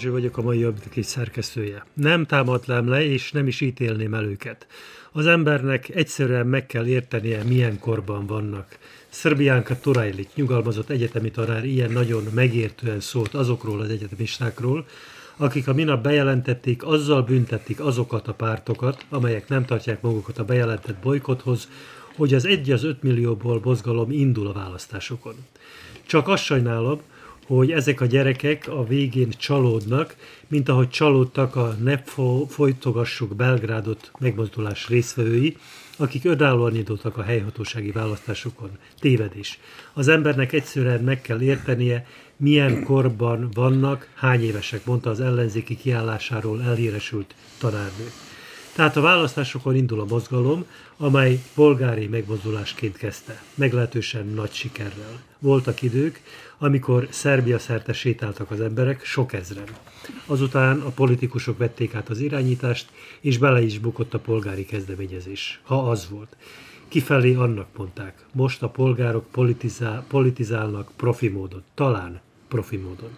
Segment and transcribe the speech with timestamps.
[0.00, 1.84] Dezső vagyok, a mai Objektív szerkesztője.
[1.94, 4.66] Nem támadlám le, és nem is ítélném el őket.
[5.12, 8.78] Az embernek egyszerűen meg kell értenie, milyen korban vannak.
[9.08, 14.86] Szerbiánka Turajlik, nyugalmazott egyetemi tanár, ilyen nagyon megértően szólt azokról az egyetemistákról,
[15.36, 20.96] akik a minap bejelentették, azzal büntették azokat a pártokat, amelyek nem tartják magukat a bejelentett
[21.02, 21.68] bolykothoz,
[22.16, 25.34] hogy az egy az 5 millióból mozgalom indul a választásokon.
[26.06, 27.00] Csak azt sajnálom,
[27.56, 30.16] hogy ezek a gyerekek a végén csalódnak,
[30.48, 32.02] mint ahogy csalódtak a Ne
[32.48, 35.56] folytogassuk Belgrádot megmozdulás részvevői,
[35.96, 38.70] akik önállóan indultak a helyhatósági választásokon.
[39.00, 39.58] Tévedés.
[39.92, 46.62] Az embernek egyszerűen meg kell értenie, milyen korban vannak, hány évesek, mondta az ellenzéki kiállásáról
[46.62, 48.10] elhíresült tanárnő.
[48.74, 50.64] Tehát a választásokon indul a mozgalom,
[51.02, 55.22] amely polgári megmozdulásként kezdte, meglehetősen nagy sikerrel.
[55.38, 56.22] Voltak idők,
[56.58, 59.68] amikor Szerbia szerte sétáltak az emberek, sok ezren.
[60.26, 65.90] Azután a politikusok vették át az irányítást, és bele is bukott a polgári kezdeményezés, ha
[65.90, 66.36] az volt.
[66.88, 73.10] Kifelé annak mondták, most a polgárok politizál, politizálnak profi módon, talán profi módon.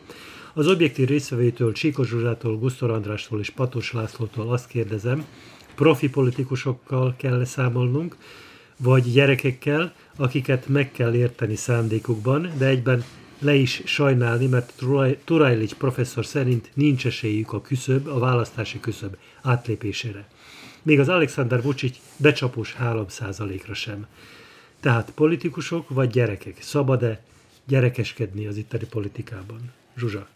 [0.55, 5.27] Az objektív részvevőtől, Csíkos Zsuzsától, Gusztor Andrástól és Patos Lászlótól azt kérdezem,
[5.75, 8.17] profi politikusokkal kell számolnunk,
[8.77, 13.05] vagy gyerekekkel, akiket meg kell érteni szándékukban, de egyben
[13.39, 14.73] le is sajnálni, mert
[15.25, 20.29] Turajlics professzor szerint nincs esélyük a küszöb, a választási küszöb átlépésére.
[20.83, 24.07] Még az Alexander Vucic becsapós 3%-ra sem.
[24.81, 26.57] Tehát politikusok vagy gyerekek?
[26.61, 27.23] Szabad-e
[27.67, 29.73] gyerekeskedni az itteni politikában?
[29.97, 30.29] Zsuzsa.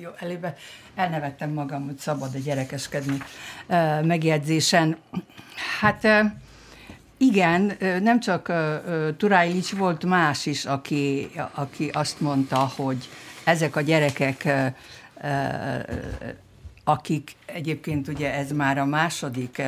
[0.00, 0.56] Jó, elébe
[0.94, 3.18] elnevettem magam, hogy szabad a gyerekeskedni
[4.02, 4.96] megjegyzésen.
[5.80, 6.06] Hát
[7.16, 8.52] igen, nem csak
[9.16, 13.08] Turájlics volt más is, aki, aki azt mondta, hogy
[13.44, 14.48] ezek a gyerekek,
[16.84, 19.62] akik egyébként ugye ez már a második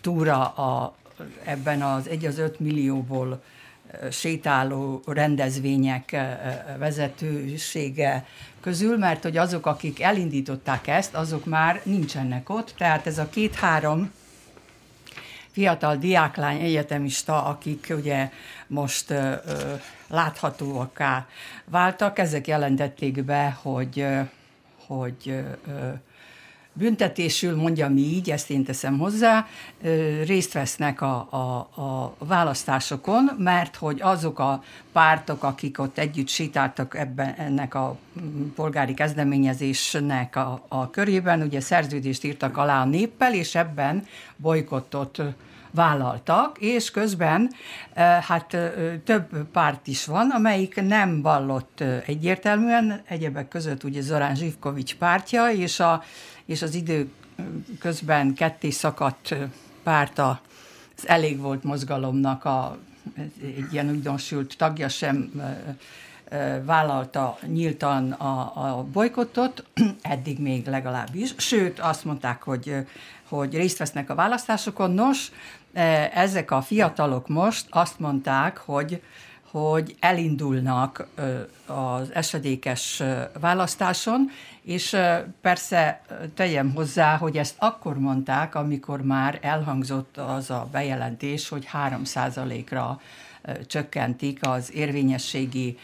[0.00, 0.94] túra a,
[1.44, 3.42] ebben az egy az öt millióból
[4.10, 6.16] sétáló rendezvények
[6.78, 8.26] vezetősége
[8.60, 14.12] közül, mert hogy azok, akik elindították ezt, azok már nincsenek ott, tehát ez a két-három
[15.50, 18.30] fiatal diáklány egyetemista, akik ugye
[18.66, 19.34] most ö,
[20.08, 21.26] láthatóaká
[21.64, 24.06] váltak, ezek jelentették be, hogy,
[24.86, 25.88] hogy ö,
[26.78, 29.46] büntetésül, mondjam így, ezt én teszem hozzá,
[30.24, 34.62] részt vesznek a, a, a választásokon, mert hogy azok a
[34.92, 37.96] pártok, akik ott együtt sétáltak ebben, ennek a
[38.54, 44.06] polgári kezdeményezésnek a, a körében, ugye szerződést írtak alá a néppel, és ebben
[44.36, 45.22] bolykottot
[45.70, 47.50] vállaltak, és közben
[48.20, 48.56] hát
[49.04, 55.80] több párt is van, amelyik nem vallott egyértelműen, egyebek között ugye Zorán Zsivkovics pártja, és,
[55.80, 56.02] a,
[56.44, 57.10] és az idő
[57.78, 59.34] közben ketté szakadt
[59.82, 60.40] párta,
[60.96, 62.78] az elég volt mozgalomnak a,
[63.42, 65.32] egy ilyen újdonsült tagja sem
[66.64, 69.64] vállalta nyíltan a, a bolykottot,
[70.02, 72.74] eddig még legalábbis, sőt azt mondták, hogy,
[73.28, 74.90] hogy részt vesznek a választásokon.
[74.90, 75.30] Nos,
[76.12, 79.02] ezek a fiatalok most azt mondták, hogy
[79.50, 81.06] hogy elindulnak
[81.66, 83.02] az esedékes
[83.40, 84.30] választáson,
[84.62, 84.96] és
[85.40, 86.02] persze
[86.34, 93.00] tegyem hozzá, hogy ezt akkor mondták, amikor már elhangzott az a bejelentés, hogy 3%-ra
[93.66, 95.78] csökkentik az érvényességi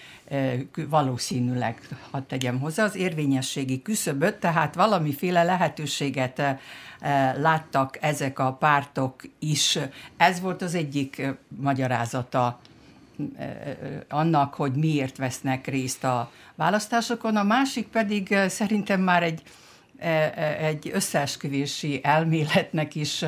[0.89, 1.81] valószínűleg,
[2.11, 6.43] ha tegyem hozzá, az érvényességi küszöböt, tehát valamiféle lehetőséget
[7.37, 9.79] láttak ezek a pártok is.
[10.17, 12.61] Ez volt az egyik magyarázata
[14.09, 17.37] annak, hogy miért vesznek részt a választásokon.
[17.37, 19.43] A másik pedig szerintem már egy
[20.59, 23.25] egy összeesküvési elméletnek is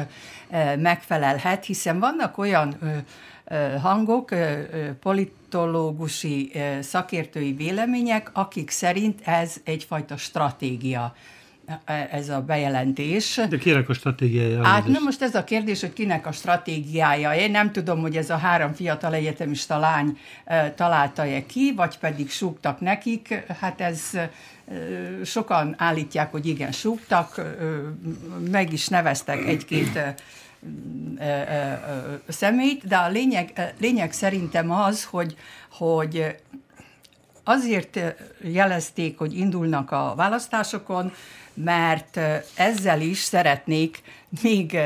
[0.79, 2.79] megfelelhet, hiszen vannak olyan
[3.83, 4.35] hangok,
[5.01, 11.15] politológusi szakértői vélemények, akik szerint ez egyfajta stratégia
[12.11, 13.41] ez a bejelentés.
[13.49, 14.65] De kinek a stratégiája?
[14.65, 17.35] Hát nem most ez a kérdés, hogy kinek a stratégiája.
[17.35, 20.19] Én nem tudom, hogy ez a három fiatal egyetemista lány
[20.75, 23.43] találta-e ki, vagy pedig súgtak nekik.
[23.61, 24.11] Hát ez
[25.25, 27.41] sokan állítják, hogy igen, súgtak,
[28.51, 29.99] meg is neveztek egy-két
[32.29, 35.37] szemét, de a lényeg, lényeg szerintem az, hogy,
[35.71, 36.37] hogy
[37.45, 38.01] azért
[38.43, 41.13] jelezték, hogy indulnak a választásokon,
[41.55, 42.21] mert
[42.55, 44.03] ezzel is szeretnék
[44.43, 44.79] még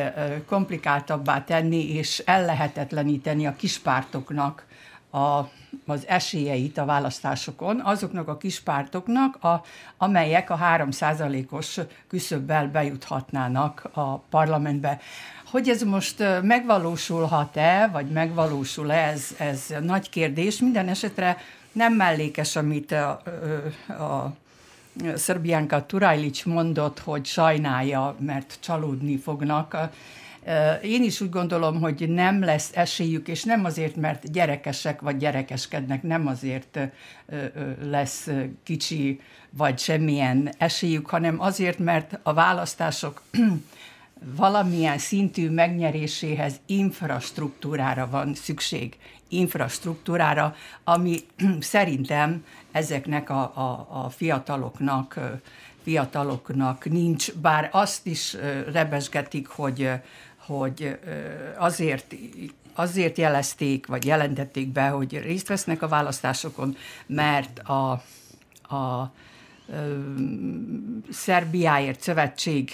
[0.46, 4.66] komplikáltabbá tenni és ellehetetleníteni a kispártoknak
[5.10, 5.40] a,
[5.86, 9.62] az esélyeit a választásokon, azoknak a kispártoknak, a,
[9.96, 15.00] amelyek a 3%-os küszöbbel bejuthatnának a parlamentbe.
[15.50, 20.58] Hogy ez most megvalósulhat-e, vagy megvalósul-e, ez, ez nagy kérdés.
[20.60, 21.36] Minden esetre
[21.72, 23.22] nem mellékes, amit a,
[23.88, 24.34] a, a
[25.14, 29.76] Szerbiánka Turajlics mondott, hogy sajnálja, mert csalódni fognak.
[30.82, 36.02] Én is úgy gondolom, hogy nem lesz esélyük, és nem azért, mert gyerekesek vagy gyerekeskednek,
[36.02, 36.78] nem azért
[37.82, 38.28] lesz
[38.62, 39.20] kicsi
[39.50, 43.22] vagy semmilyen esélyük, hanem azért, mert a választások
[44.36, 48.96] valamilyen szintű megnyeréséhez infrastruktúrára van szükség.
[49.28, 50.54] Infrastruktúrára,
[50.84, 51.18] ami
[51.60, 55.20] szerintem ezeknek a, a, a fiataloknak,
[55.82, 58.36] fiataloknak nincs, bár azt is
[58.72, 59.90] rebesgetik, hogy,
[60.46, 60.98] hogy
[61.56, 62.14] azért
[62.74, 66.76] azért jelezték, vagy jelentették be, hogy részt vesznek a választásokon,
[67.06, 68.02] mert a,
[68.62, 69.12] a, a
[71.10, 72.70] Szerbiáért szövetség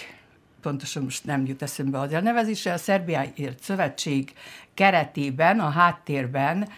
[0.61, 4.33] pontosan most nem jut eszembe az elnevezése, a Szerbiáért Szövetség
[4.73, 6.69] keretében, a háttérben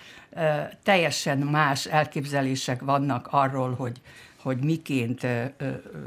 [0.83, 4.01] teljesen más elképzelések vannak arról, hogy,
[4.41, 5.27] hogy miként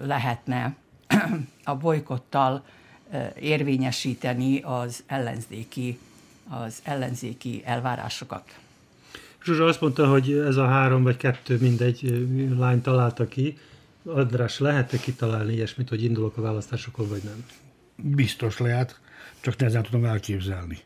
[0.02, 0.74] lehetne
[1.64, 2.64] a bolykottal
[3.40, 5.98] érvényesíteni az ellenzéki,
[6.48, 8.56] az ellenzéki elvárásokat.
[9.44, 12.26] Zsuzsa azt mondta, hogy ez a három vagy kettő mindegy
[12.58, 13.58] lány találta ki.
[14.04, 17.44] András, lehet-e kitalálni ilyesmit, hogy indulok a választásokon, vagy nem?
[17.96, 19.00] Biztos lehet,
[19.40, 20.78] csak nehezen tudom elképzelni.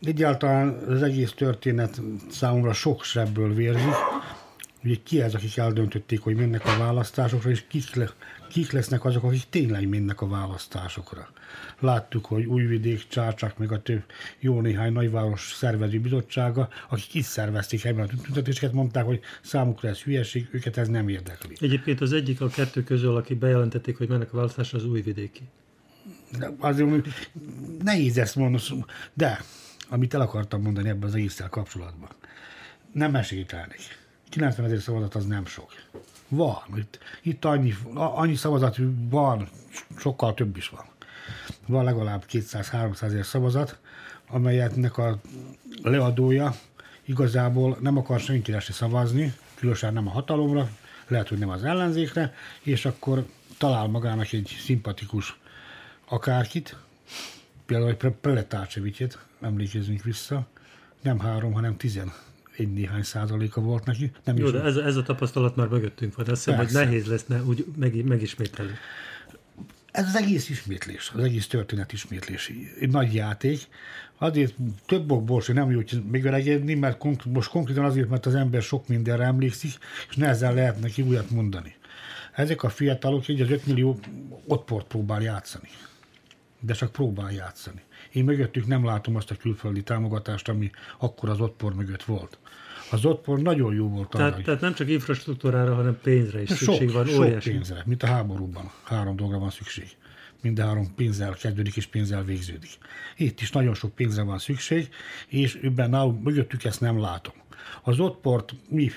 [0.00, 2.00] Egyáltalán az egész történet
[2.30, 3.94] számomra sok sebből vérzik.
[4.86, 8.08] Ugye ki ez, akik eldöntötték, hogy mennek a választásokra, és kik, le,
[8.48, 11.28] kik lesznek azok, akik tényleg mennek a választásokra.
[11.78, 14.02] Láttuk, hogy Újvidék, Csácsák, meg a több
[14.38, 20.00] jó néhány nagyváros szervező bizottsága, akik itt szervezték ebben a tüntetéseket, mondták, hogy számukra ez
[20.00, 21.56] hülyeség, őket ez nem érdekli.
[21.60, 25.42] Egyébként az egyik a kettő közül, aki bejelentették, hogy mennek a választásra, az Újvidéki.
[26.38, 27.06] De azért
[27.82, 28.84] nehéz ezt mondani,
[29.14, 29.40] de
[29.88, 32.10] amit el akartam mondani ebben az egésszel kapcsolatban.
[32.92, 34.04] Nem meséltelnék.
[34.28, 35.72] 90 ezer szavazat az nem sok.
[36.28, 36.62] Van.
[36.76, 38.76] Itt, itt annyi, annyi szavazat
[39.08, 39.48] van,
[39.98, 40.84] sokkal több is van.
[41.66, 43.78] Van legalább 200-300 ezer szavazat,
[44.28, 45.20] amelyetnek a
[45.82, 46.54] leadója
[47.04, 50.68] igazából nem akar senkire se szavazni, különösen nem a hatalomra,
[51.08, 53.26] lehet, hogy nem az ellenzékre, és akkor
[53.58, 55.38] talál magának egy szimpatikus
[56.08, 56.76] akárkit,
[57.66, 60.46] például egy Preletácsevicset, emlékezzünk vissza,
[61.02, 62.12] nem három, hanem tizen
[62.58, 64.10] egy néhány százaléka volt neki.
[64.24, 66.26] Nem Jó, de ez, ez a tapasztalat már mögöttünk van.
[66.26, 68.72] Azt hiszem, hogy nehéz lesz ne, úgy meg, megismételni.
[69.90, 72.52] Ez az egész ismétlés, az egész történet ismétlés.
[72.80, 73.60] Egy nagy játék.
[74.18, 74.54] Azért
[74.86, 75.80] több okból sem nem jó
[76.10, 79.72] megöregedni, mert konk- most konkrétan azért, mert az ember sok mindenre emlékszik,
[80.08, 81.74] és nehezen lehet neki újat mondani.
[82.32, 83.98] Ezek a fiatalok így az 5 millió
[84.46, 85.68] ottport próbál játszani
[86.60, 87.82] de csak próbál játszani.
[88.16, 92.38] Én mögöttük nem látom azt a külföldi támogatást, ami akkor az ottpor mögött volt.
[92.90, 94.28] Az ottpor nagyon jó volt arra.
[94.28, 97.06] Tehát, tehát nem csak infrastruktúrára, hanem pénzre is szükség van.
[97.06, 97.50] Sok óriási.
[97.50, 98.70] pénzre, mint a háborúban.
[98.84, 99.88] Három dolgra van szükség.
[100.42, 102.78] Mind három pénzzel kezdődik és pénzzel végződik.
[103.16, 104.88] Itt is nagyon sok pénzre van szükség,
[105.28, 107.34] és ebben nálunk mögöttük ezt nem látom.
[107.82, 108.90] Az ottport mi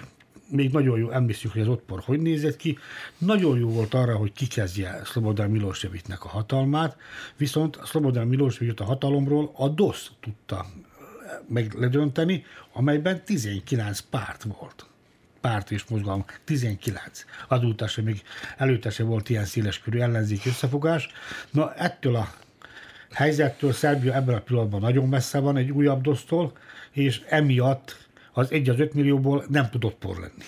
[0.49, 2.77] még nagyon jó, emlékszünk, hogy az ottpor hogy nézett ki,
[3.17, 6.97] nagyon jó volt arra, hogy kikezdje Szlobodán Miloševićnek a hatalmát,
[7.37, 10.65] viszont Szlobodán Milošević a hatalomról a DOSZ tudta
[11.47, 14.89] meg ledönteni, amelyben 19 párt volt
[15.41, 17.25] párt és mozgalom, 19.
[17.47, 18.21] Azóta sem még
[18.57, 21.07] előtte sem volt ilyen széleskörű ellenzéki összefogás.
[21.51, 22.33] Na ettől a
[23.11, 26.51] helyzettől Szerbia ebben a pillanatban nagyon messze van egy újabb dosztól,
[26.91, 30.45] és emiatt az egy az öt millióból nem tudott por lenni.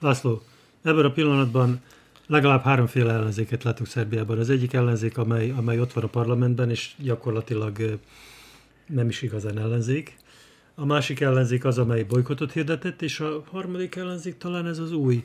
[0.00, 0.42] László,
[0.82, 1.80] ebben a pillanatban
[2.26, 4.38] legalább háromféle ellenzéket látunk Szerbiában.
[4.38, 7.98] Az egyik ellenzék, amely, amely ott van a parlamentben, és gyakorlatilag
[8.86, 10.16] nem is igazán ellenzék.
[10.74, 15.24] A másik ellenzék az, amely bolykotot hirdetett, és a harmadik ellenzék talán ez az új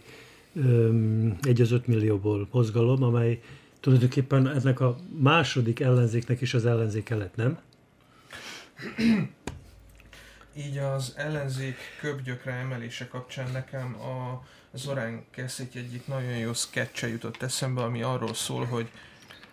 [1.42, 3.42] egy az öt millióból mozgalom, amely
[3.80, 7.60] tulajdonképpen ennek a második ellenzéknek is az ellenzéke lett, nem?
[10.58, 17.44] Így az ellenzék köbgyökre emelése kapcsán nekem a Zorán Keszék egyik nagyon jó sketche jutott
[17.44, 18.90] eszembe, ami arról szól, hogy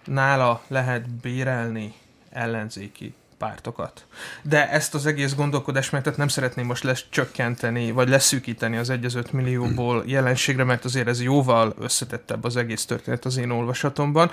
[0.04, 1.94] nála lehet bérelni
[2.30, 4.06] ellenzéki pártokat.
[4.42, 10.64] De ezt az egész gondolkodásmenetet nem szeretném most lecsökkenteni, vagy leszűkíteni az 1 millióból jelenségre,
[10.64, 14.30] mert azért ez jóval összetettebb az egész történet az én olvasatomban.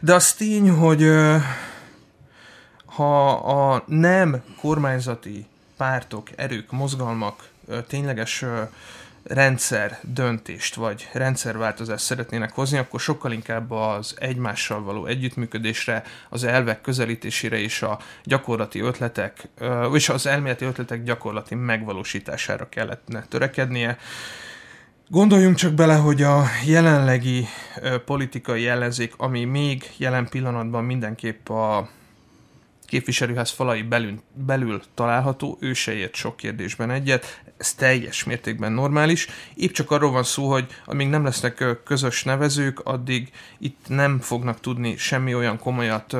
[0.00, 1.10] De az tény, hogy
[2.84, 5.46] ha a nem kormányzati
[5.78, 7.48] pártok, erők, mozgalmak
[7.86, 8.44] tényleges
[9.22, 16.80] rendszer döntést vagy rendszerváltozást szeretnének hozni, akkor sokkal inkább az egymással való együttműködésre, az elvek
[16.80, 19.48] közelítésére és a gyakorlati ötletek,
[19.92, 23.98] és az elméleti ötletek gyakorlati megvalósítására kellett törekednie.
[25.08, 27.46] Gondoljunk csak bele, hogy a jelenlegi
[28.04, 31.88] politikai ellenzék, ami még jelen pillanatban mindenképp a
[32.88, 39.26] képviselőház falai belül, belül található, ő se ért sok kérdésben egyet, ez teljes mértékben normális.
[39.54, 44.60] Épp csak arról van szó, hogy amíg nem lesznek közös nevezők, addig itt nem fognak
[44.60, 46.16] tudni semmi olyan komolyat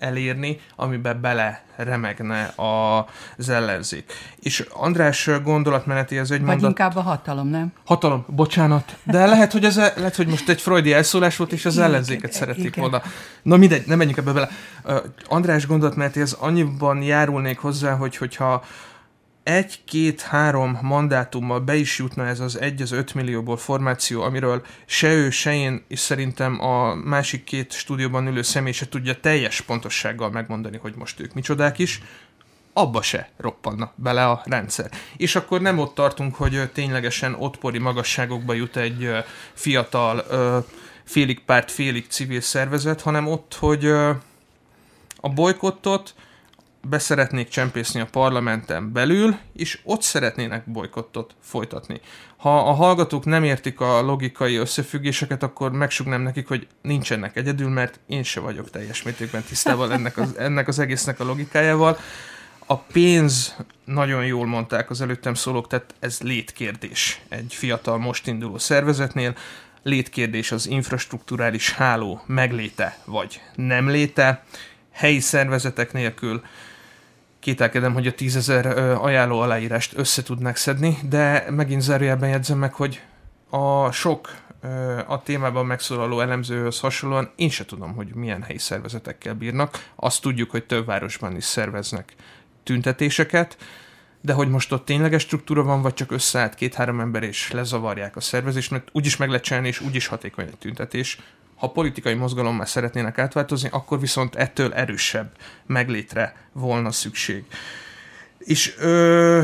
[0.00, 4.12] elérni, amiben bele remegne az ellenzék.
[4.40, 6.68] És András gondolatmeneti ez egy Vagy mondat...
[6.68, 7.72] inkább a hatalom, nem?
[7.84, 8.96] Hatalom, bocsánat.
[9.02, 12.32] De lehet, hogy, ez, lehet, hogy most egy freudi elszólás volt, és az igen, ellenzéket
[12.32, 12.80] szerették igen.
[12.80, 13.02] volna.
[13.42, 14.48] Na mindegy, nem menjünk ebbe bele.
[15.28, 18.64] András gondolatmeneti ez annyiban járulnék hozzá, hogy hogyha
[19.42, 25.30] egy-két-három mandátummal be is jutna ez az egy az öt millióból formáció, amiről se ő,
[25.30, 30.76] se én, és szerintem a másik két stúdióban ülő személy se tudja teljes pontossággal megmondani,
[30.76, 32.02] hogy most ők micsodák is,
[32.72, 34.90] abba se roppanna bele a rendszer.
[35.16, 39.10] És akkor nem ott tartunk, hogy ténylegesen ottpori magasságokba jut egy
[39.52, 40.24] fiatal
[41.04, 43.86] félig párt, félig civil szervezet, hanem ott, hogy
[45.16, 46.14] a bolykottot
[46.88, 52.00] beszeretnék csempészni a parlamenten belül, és ott szeretnének bolykottot folytatni.
[52.36, 58.00] Ha a hallgatók nem értik a logikai összefüggéseket, akkor megsugnám nekik, hogy nincsenek egyedül, mert
[58.06, 61.98] én se vagyok teljes mértékben tisztával ennek az, ennek az egésznek a logikájával.
[62.66, 68.58] A pénz, nagyon jól mondták az előttem szólók, tehát ez létkérdés egy fiatal, most induló
[68.58, 69.34] szervezetnél.
[69.82, 74.44] Létkérdés az infrastruktúrális háló megléte vagy nem léte
[74.92, 76.42] helyi szervezetek nélkül
[77.40, 83.02] kételkedem, hogy a tízezer ajánló aláírást össze tudnak szedni, de megint zárójelben jegyzem meg, hogy
[83.50, 84.28] a sok
[85.06, 89.90] a témában megszólaló elemzőhöz hasonlóan én se tudom, hogy milyen helyi szervezetekkel bírnak.
[89.96, 92.14] Azt tudjuk, hogy több városban is szerveznek
[92.62, 93.56] tüntetéseket,
[94.20, 98.20] de hogy most ott tényleges struktúra van, vagy csak összeállt két-három ember és lezavarják a
[98.20, 101.18] szervezést, mert úgyis meg lehet csinálni, és úgyis hatékony egy tüntetés,
[101.60, 105.30] ha politikai mozgalommá szeretnének átváltozni, akkor viszont ettől erősebb
[105.66, 107.44] meglétre volna szükség.
[108.38, 109.42] És ö,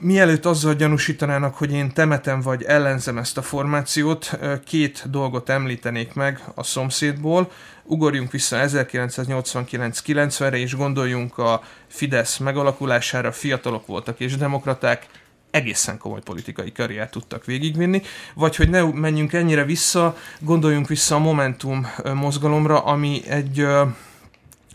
[0.00, 6.42] mielőtt azzal gyanúsítanának, hogy én temetem vagy ellenzem ezt a formációt, két dolgot említenék meg
[6.54, 7.50] a szomszédból.
[7.82, 15.06] Ugorjunk vissza 1989-90-re, és gondoljunk a Fidesz megalakulására, fiatalok voltak és demokraták,
[15.50, 18.02] egészen komoly politikai karriert tudtak végigvinni,
[18.34, 23.66] vagy hogy ne menjünk ennyire vissza, gondoljunk vissza a Momentum mozgalomra, ami egy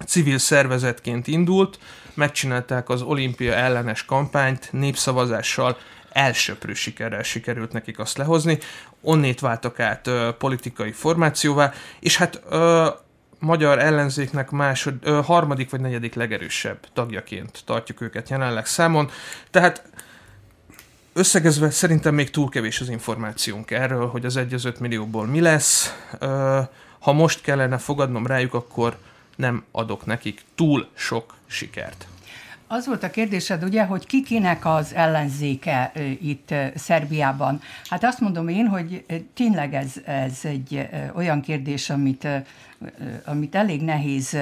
[0.05, 1.79] civil szervezetként indult,
[2.13, 5.77] megcsinálták az olimpia ellenes kampányt népszavazással,
[6.09, 8.57] elsőprő sikerrel sikerült nekik azt lehozni,
[9.01, 12.87] onnét váltak át ö, politikai formációvá, és hát ö,
[13.39, 19.09] magyar ellenzéknek másod, ö, harmadik vagy negyedik legerősebb tagjaként tartjuk őket jelenleg számon,
[19.51, 19.83] tehát
[21.17, 25.41] Összegezve szerintem még túl kevés az információnk erről, hogy az 1 az 5 millióból mi
[25.41, 25.95] lesz.
[26.99, 28.97] Ha most kellene fogadnom rájuk, akkor
[29.35, 32.07] nem adok nekik túl sok sikert.
[32.67, 35.91] Az volt a kérdésed, ugye, hogy ki kinek az ellenzéke
[36.21, 37.61] itt Szerbiában.
[37.89, 42.27] Hát azt mondom én, hogy tényleg ez, ez egy olyan kérdés, amit,
[43.25, 44.37] amit elég nehéz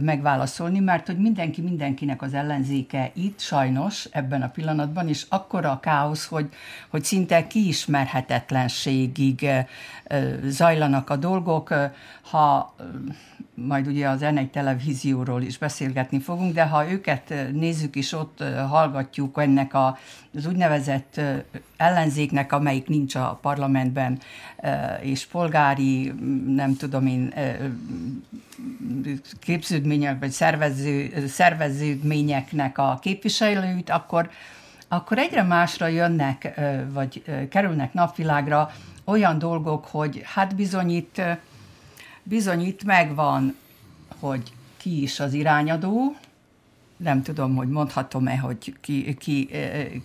[0.00, 5.80] megválaszolni, mert hogy mindenki mindenkinek az ellenzéke itt sajnos ebben a pillanatban, és akkora a
[5.80, 6.48] káosz, hogy,
[6.88, 9.48] hogy szinte kiismerhetetlenségig
[10.44, 11.74] zajlanak a dolgok.
[12.22, 12.74] Ha
[13.54, 19.38] majd ugye az n televízióról is beszélgetni fogunk, de ha őket nézzük és ott hallgatjuk
[19.40, 19.98] ennek a,
[20.34, 21.20] az úgynevezett
[21.76, 24.18] ellenzéknek, amelyik nincs a parlamentben,
[25.00, 26.12] és polgári,
[26.46, 27.32] nem tudom én,
[29.40, 34.30] képződmények vagy szervező, szerveződményeknek a képviselőit, akkor
[34.88, 36.60] akkor egyre másra jönnek,
[36.92, 38.70] vagy kerülnek napvilágra
[39.04, 41.22] olyan dolgok, hogy hát bizonyít,
[42.22, 43.56] bizonyít megvan,
[44.18, 46.16] hogy ki is az irányadó,
[47.02, 49.48] nem tudom, hogy mondhatom-e, hogy ki, ki,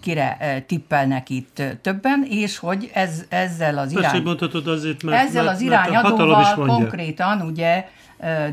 [0.01, 4.21] kire tippelnek itt többen, és hogy ez, ezzel az irány...
[4.21, 7.87] mondhatod azért, mert, ezzel az irányadóval konkrétan, ugye,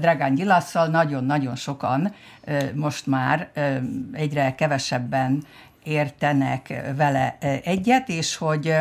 [0.00, 2.14] Dragán Gyilasszal nagyon-nagyon sokan
[2.74, 3.50] most már
[4.12, 5.44] egyre kevesebben
[5.82, 8.74] értenek vele egyet, és hogy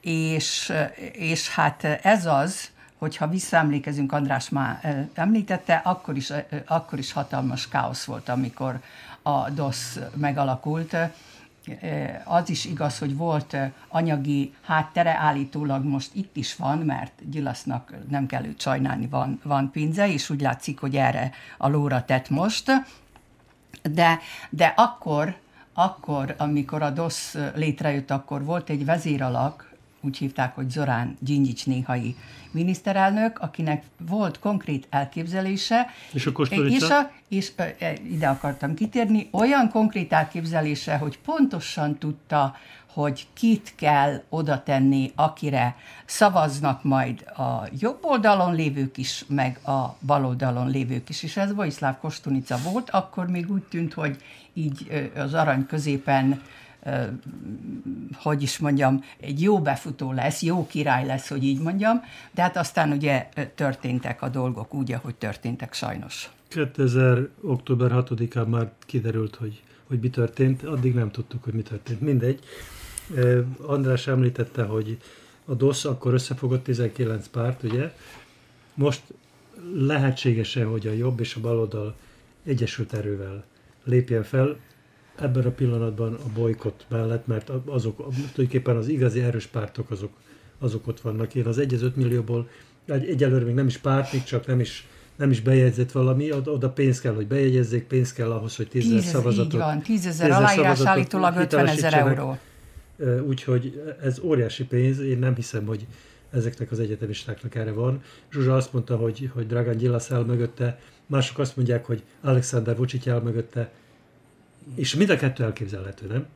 [0.00, 0.72] és,
[1.12, 6.32] és hát ez az, hogyha visszaemlékezünk, András már említette, akkor is,
[6.66, 8.80] akkor is hatalmas káosz volt, amikor
[9.22, 10.96] a DOSZ megalakult.
[12.24, 13.56] Az is igaz, hogy volt
[13.88, 19.70] anyagi háttere, állítólag most itt is van, mert Gyilasznak nem kell őt sajnálni, van, van
[19.70, 22.70] pénze, és úgy látszik, hogy erre a lóra tett most.
[23.82, 24.18] De,
[24.50, 25.36] de akkor,
[25.74, 29.75] akkor, amikor a DOSZ létrejött, akkor volt egy vezéralak,
[30.06, 32.16] úgy hívták, hogy Zorán Gyingyics néhai
[32.50, 35.86] miniszterelnök, akinek volt konkrét elképzelése.
[36.12, 42.56] És a és, a, és e, ide akartam kitérni, olyan konkrét elképzelése, hogy pontosan tudta,
[42.96, 49.96] hogy kit kell oda tenni, akire szavaznak majd a jobb oldalon lévők is, meg a
[50.06, 51.22] bal oldalon lévők is.
[51.22, 54.16] És ez Vojislav Kostunica volt, akkor még úgy tűnt, hogy
[54.52, 56.42] így az arany középen
[58.14, 62.56] hogy is mondjam, egy jó befutó lesz, jó király lesz, hogy így mondjam, de hát
[62.56, 66.30] aztán ugye történtek a dolgok úgy, ahogy történtek sajnos.
[66.48, 67.28] 2000.
[67.40, 72.00] október 6-án már kiderült, hogy, hogy mi történt, addig nem tudtuk, hogy mi történt.
[72.00, 72.40] Mindegy.
[73.66, 74.98] András említette, hogy
[75.44, 77.92] a DOSZ akkor összefogott 19 párt, ugye?
[78.74, 79.02] Most
[79.74, 81.94] lehetséges-e, hogy a jobb és a baloldal
[82.44, 83.44] egyesült erővel
[83.84, 84.56] lépjen fel,
[85.20, 90.10] ebben a pillanatban a bolykott mellett, mert azok, tulajdonképpen az igazi erős pártok azok,
[90.58, 91.34] azok ott vannak.
[91.34, 92.48] Én az 1 5 millióból
[92.86, 96.70] egy, egyelőre még nem is párt, még csak nem is, nem is bejegyzett valami, oda
[96.70, 99.52] pénz kell, hogy bejegyezzék, pénz kell ahhoz, hogy 10 szavazatot.
[99.52, 102.38] Így van, 10 ezer aláírás állítólag 50 ezer euró.
[103.26, 105.86] Úgyhogy ez óriási pénz, én nem hiszem, hogy
[106.30, 108.02] ezeknek az egyetemistáknak erre van.
[108.32, 113.06] Zsuzsa azt mondta, hogy, hogy Dragan Gyilasz el mögötte, mások azt mondják, hogy Alexander Vucic
[113.06, 113.72] el mögötte,
[114.74, 116.26] és mind a kettő elképzelhető, nem?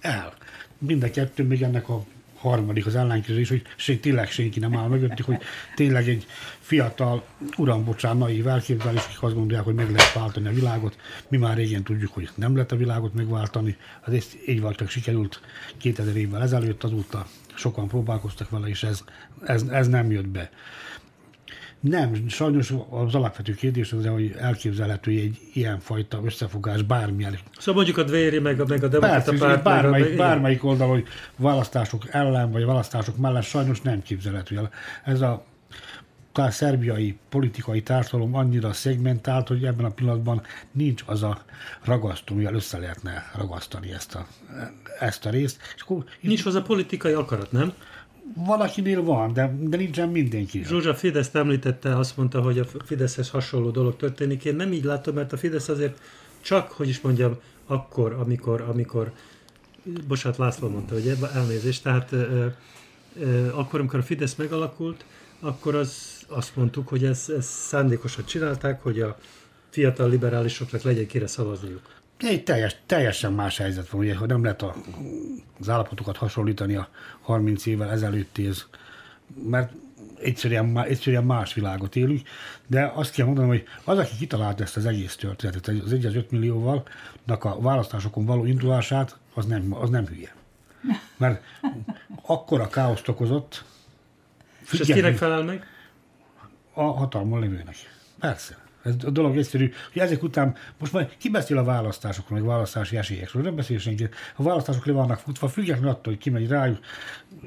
[0.00, 0.34] El.
[0.78, 2.04] Mind a kettő, még ennek a
[2.38, 5.38] harmadik az ellenkezés, hogy se, tényleg senki nem áll mögöttük, hogy
[5.74, 6.26] tényleg egy
[6.60, 7.24] fiatal,
[7.56, 10.96] uram, bocsán, naív elképzelés, akik azt gondolják, hogy meg lehet váltani a világot.
[11.28, 13.76] Mi már régen tudjuk, hogy nem lehet a világot megváltani.
[14.00, 15.40] Az ezt így volt, csak sikerült
[15.76, 19.04] 2000 évvel ezelőtt, azóta sokan próbálkoztak vele, és ez,
[19.44, 20.50] ez, ez nem jött be.
[21.80, 27.38] Nem, sajnos az alapvető kérdés az, hogy elképzelhető egy ilyenfajta összefogás bármilyen.
[27.58, 29.62] Szóval mondjuk a Dvéri meg a, meg a demokrata párt.
[29.62, 34.70] Bármelyik, meg, bármelyik oldal, hogy választások ellen vagy választások mellett sajnos nem képzelhető el.
[35.04, 35.46] Ez a
[36.38, 41.42] a szerbiai politikai társadalom annyira szegmentált, hogy ebben a pillanatban nincs az a
[41.84, 44.26] ragasztó, mivel össze lehetne ragasztani ezt a,
[45.00, 45.60] ezt a részt.
[45.76, 47.72] És akkor, nincs hozzá politikai akarat, nem?
[48.34, 50.64] Valakinél van, de, de nincsen mindenki.
[50.64, 54.44] Zsuzsa Fidesz említette, azt mondta, hogy a Fideszhez hasonló dolog történik.
[54.44, 56.00] Én nem így látom, mert a Fidesz azért
[56.40, 57.36] csak, hogy is mondjam,
[57.66, 59.12] akkor, amikor, amikor
[60.06, 62.46] bocsánat, László mondta, hogy elnézést, tehát ö,
[63.20, 65.04] ö, akkor, amikor a Fidesz megalakult,
[65.40, 69.18] akkor az, azt mondtuk, hogy ez, ez szándékosan csinálták, hogy a
[69.70, 71.97] fiatal liberálisoknak legyen kire szavazniuk.
[72.18, 74.74] Egy teljes, teljesen más helyzet van, ugye, hogy nem lehet a,
[75.60, 76.88] az állapotokat hasonlítani a
[77.20, 78.68] 30 évvel ezelőttéhez,
[79.48, 79.72] mert
[80.20, 82.28] egyszerűen, egyszerűen más világot élünk,
[82.66, 86.30] de azt kell mondanom, hogy az, aki kitalálta ezt az egész történetet, az 1 5
[86.30, 86.82] millióval,
[87.26, 90.34] a választásokon való indulását, az nem, az nem hülye.
[91.16, 91.42] Mert
[92.22, 93.64] akkora káoszt okozott.
[94.72, 95.66] És ez kinek felel meg?
[96.72, 97.76] A hatalmon lévőnek.
[98.18, 98.67] Persze.
[98.82, 102.96] Ez a dolog egyszerű, hogy ezek után most majd ki beszél a választásokról, meg választási
[102.96, 104.08] esélyekről, nem beszél senki.
[104.36, 106.78] A választások le vannak futva, függetlenül attól, hogy kimegy rájuk,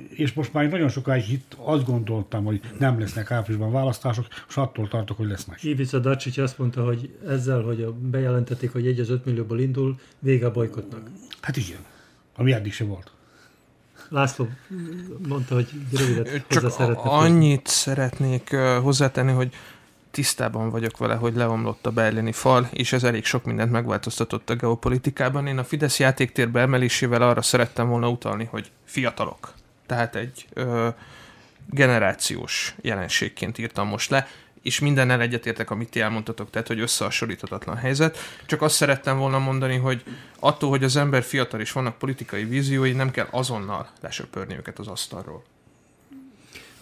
[0.09, 4.87] és most már nagyon sokáig itt azt gondoltam, hogy nem lesznek áprilisban választások, és attól
[4.87, 5.63] tartok, hogy lesznek.
[5.63, 10.45] Ivica Dacsics azt mondta, hogy ezzel, hogy bejelentették, hogy egy az 5 millióból indul, vége
[10.45, 11.09] a bolykotnak.
[11.41, 11.79] Hát igen,
[12.35, 13.11] ami eddig se volt.
[14.09, 14.47] László
[15.27, 19.53] mondta, hogy rövidet Csak annyit szeretnék hozzátenni, hogy
[20.11, 24.55] tisztában vagyok vele, hogy leomlott a berlini fal, és ez elég sok mindent megváltoztatott a
[24.55, 25.47] geopolitikában.
[25.47, 29.53] Én a Fidesz játéktérbe emelésével arra szerettem volna utalni, hogy fiatalok.
[29.85, 30.87] Tehát egy ö,
[31.69, 34.27] generációs jelenségként írtam most le.
[34.61, 38.17] és mindennel egyetértek, amit ti elmondtatok, tehát hogy összehasonlíthatatlan helyzet.
[38.45, 40.03] Csak azt szerettem volna mondani, hogy
[40.39, 44.87] attól, hogy az ember fiatal és vannak politikai víziói, nem kell azonnal lesöpörni őket az
[44.87, 45.43] asztalról.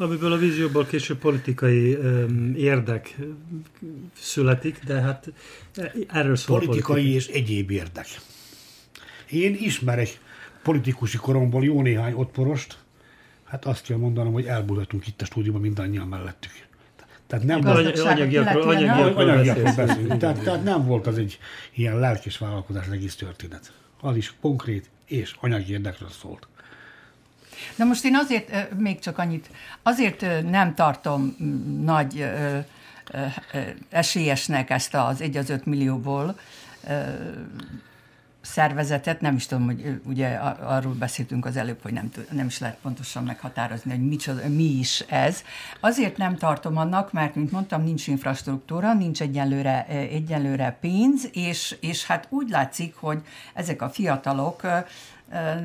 [0.01, 3.17] Amiből a vízióból később politikai um, érdek
[4.13, 5.31] születik, de hát
[6.07, 7.17] erről szól Politikai politika.
[7.17, 8.07] és egyéb érdek.
[9.29, 10.19] Én ismerek
[10.63, 12.77] politikusi koromból jó néhány ottporost,
[13.45, 16.51] hát azt kell mondanom, hogy elbújhatunk itt a stúdióban mindannyian mellettük.
[17.27, 18.69] Tehát nem volt, anyagiakról,
[19.15, 20.17] anyagiakról beszélünk.
[20.17, 21.39] Tehát, tehát nem volt az egy
[21.73, 23.73] ilyen lelkis vállalkozás egész történet.
[24.01, 26.47] Az is konkrét és anyagi érdekről szólt.
[27.75, 29.49] Na most én azért, még csak annyit,
[29.83, 31.35] azért nem tartom
[31.81, 32.29] nagy
[33.89, 36.35] esélyesnek ezt az 1 az 5 millióból
[38.41, 40.27] szervezetet, nem is tudom, hogy ugye
[40.61, 44.99] arról beszéltünk az előbb, hogy nem, nem is lehet pontosan meghatározni, hogy micsoda, mi is
[44.99, 45.43] ez.
[45.79, 52.05] Azért nem tartom annak, mert, mint mondtam, nincs infrastruktúra, nincs egyenlőre, egyenlőre pénz, és, és
[52.05, 53.21] hát úgy látszik, hogy
[53.53, 54.61] ezek a fiatalok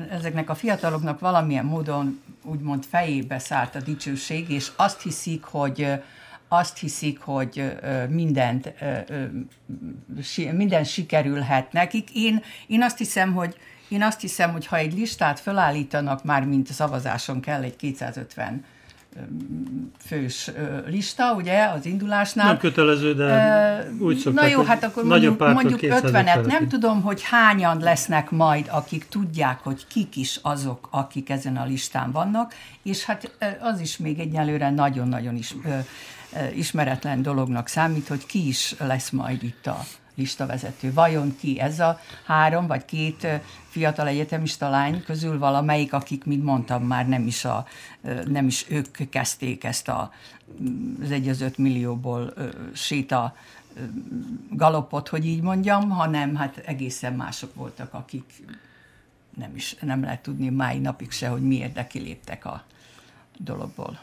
[0.09, 5.93] ezeknek a fiataloknak valamilyen módon úgymond fejébe szállt a dicsőség, és azt hiszik, hogy
[6.47, 7.77] azt hiszik, hogy
[8.09, 8.73] mindent,
[10.51, 12.09] minden sikerülhet nekik.
[12.13, 16.67] Én, én azt hiszem, hogy én azt hiszem, hogy ha egy listát felállítanak, már mint
[16.67, 18.65] szavazáson kell egy 250
[19.99, 20.51] fős
[20.87, 22.47] lista, ugye, az indulásnál.
[22.47, 26.45] Nem kötelező, de uh, úgy szokták, Na jó, hát akkor mondjuk, mondjuk 50-et.
[26.45, 31.65] Nem tudom, hogy hányan lesznek majd, akik tudják, hogy kik is azok, akik ezen a
[31.65, 35.55] listán vannak, és hát az is még egyelőre nagyon-nagyon is
[36.55, 39.77] ismeretlen dolognak számít, hogy ki is lesz majd itt a
[40.15, 40.93] listavezető.
[40.93, 43.27] Vajon ki ez a három vagy két
[43.69, 47.65] fiatal egyetemista lány közül valamelyik, akik, mint mondtam, már nem is, a,
[48.25, 50.11] nem is ők kezdték ezt a,
[51.01, 52.33] az egy az öt millióból
[52.73, 53.35] séta
[54.49, 58.43] galopot, hogy így mondjam, hanem hát egészen mások voltak, akik
[59.37, 62.63] nem is nem lehet tudni mai napig se, hogy miért kiléptek a
[63.37, 63.99] dologból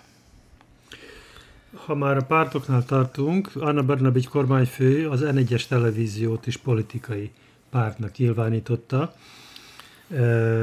[1.74, 7.30] ha már a pártoknál tartunk, Anna Bernabics kormányfő az N1-es televíziót is politikai
[7.70, 9.14] pártnak nyilvánította,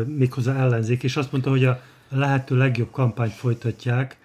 [0.05, 4.17] méghozzá ellenzék, és azt mondta, hogy a lehető legjobb kampányt folytatják.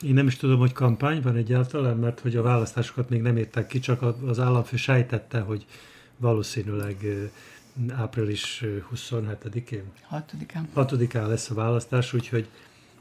[0.00, 3.66] Én nem is tudom, hogy kampány van egyáltalán, mert hogy a választásokat még nem értek
[3.66, 5.66] ki, csak az államfő sejtette, hogy
[6.16, 6.96] valószínűleg
[7.90, 8.64] április
[8.94, 9.82] 27-én?
[10.10, 10.62] 6-án.
[10.74, 12.48] 6-án lesz a választás, úgyhogy,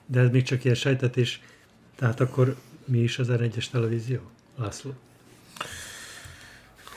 [0.05, 1.41] de ez még csak ilyen sejtetés,
[1.95, 2.55] tehát akkor
[2.87, 4.19] mi is az R1-es televízió?
[4.55, 4.93] László?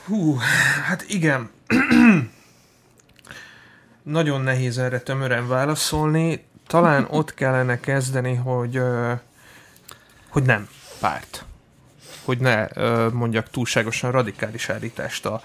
[0.05, 0.37] Hú,
[0.85, 1.51] hát igen.
[4.03, 6.45] Nagyon nehéz erre tömören válaszolni.
[6.67, 8.81] Talán ott kellene kezdeni, hogy,
[10.29, 10.69] hogy nem
[11.01, 11.45] párt
[12.31, 12.67] hogy ne
[13.13, 15.41] mondjak túlságosan radikális állítást a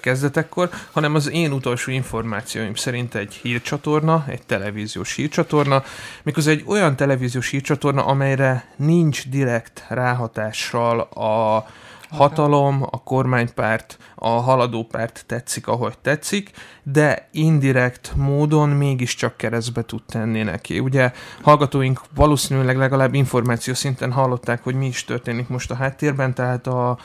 [0.00, 5.84] kezdetekkor, hanem az én utolsó információim szerint egy hírcsatorna, egy televíziós hírcsatorna,
[6.22, 11.66] miközben egy olyan televíziós hírcsatorna, amelyre nincs direkt ráhatással a
[12.10, 16.50] hatalom, a kormánypárt, a haladó párt tetszik, ahogy tetszik,
[16.82, 20.78] de indirekt módon mégiscsak keresztbe tud tenni neki.
[20.78, 26.66] Ugye hallgatóink valószínűleg legalább információ szinten hallották, hogy mi is történik most a háttérben, tehát
[26.66, 26.98] a,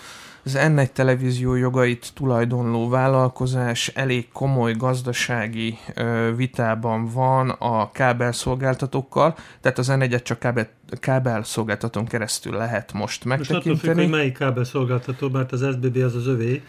[0.44, 9.78] az N1 televízió jogait tulajdonló vállalkozás elég komoly gazdasági ö, vitában van a kábelszolgáltatókkal, tehát
[9.78, 13.70] az N1-et csak kábel, kábelszolgáltatón keresztül lehet most megtekinteni.
[13.70, 16.62] Most attól függ, hogy melyik kábelszolgáltató, mert az SBB az az övé,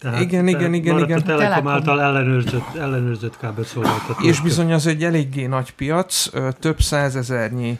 [0.00, 1.18] tehát igen, igen, igen, igen.
[1.18, 4.26] A Telekom által ellenőrzött, ellenőrzött kábelszolgáltató.
[4.26, 6.30] És bizony az egy eléggé nagy piac,
[6.60, 7.78] több százezernyi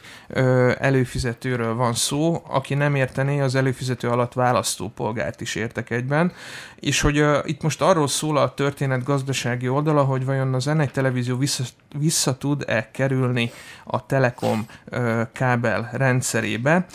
[0.79, 6.33] előfizetőről van szó, aki nem értené, az előfizető alatt választópolgárt is értek egyben,
[6.81, 11.37] és hogy itt most arról szól a történet gazdasági oldala, hogy vajon az N1 televízió
[11.37, 11.65] vissza,
[11.99, 13.51] vissza tud-e kerülni
[13.85, 14.67] a Telekom
[15.33, 16.87] kábel rendszerébe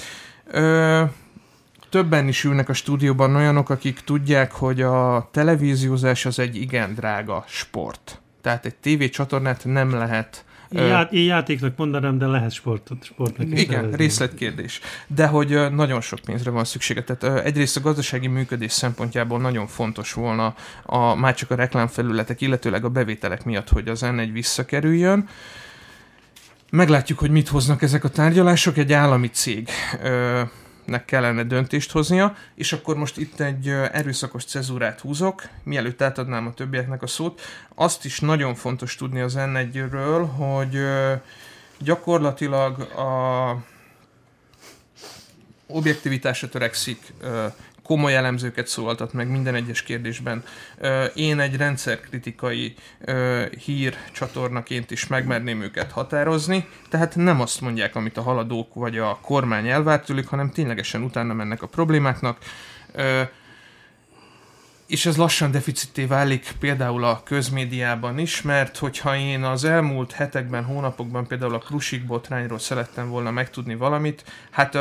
[1.94, 7.44] többen is ülnek a stúdióban olyanok, akik tudják, hogy a televíziózás az egy igen drága
[7.48, 8.22] sport.
[8.42, 13.76] Tehát egy tévécsatornát nem lehet Já, én játéknak mondanám, de lehet sportot, sportnak is Igen,
[13.76, 13.98] nevezni.
[13.98, 14.80] részletkérdés.
[15.08, 17.04] De hogy nagyon sok pénzre van szüksége.
[17.04, 22.86] Tehát egyrészt a gazdasági működés szempontjából nagyon fontos volna a, már csak a reklámfelületek, illetőleg
[22.86, 25.28] a bevételek miatt, hogy az N1 visszakerüljön.
[26.72, 28.78] Meglátjuk, hogy mit hoznak ezek a tárgyalások.
[28.78, 29.70] Egy állami cég
[30.86, 36.54] nek kellene döntést hoznia, és akkor most itt egy erőszakos cezúrát húzok, mielőtt átadnám a
[36.54, 37.42] többieknek a szót.
[37.76, 39.58] Azt is nagyon fontos tudni az n
[40.38, 40.78] hogy
[41.80, 43.58] gyakorlatilag a
[45.68, 47.14] objektivitásra törekszik
[47.84, 50.44] komoly elemzőket szólaltat meg minden egyes kérdésben.
[51.14, 52.76] Én egy rendszerkritikai
[53.66, 59.20] hír csatornaként is megmerném őket határozni, tehát nem azt mondják, amit a haladók vagy a
[59.22, 62.38] kormány elvárt tőlük, hanem ténylegesen utána mennek a problémáknak
[64.88, 70.64] és ez lassan deficité válik például a közmédiában is, mert hogyha én az elmúlt hetekben,
[70.64, 74.78] hónapokban például a Krusik botrányról szerettem volna megtudni valamit, hát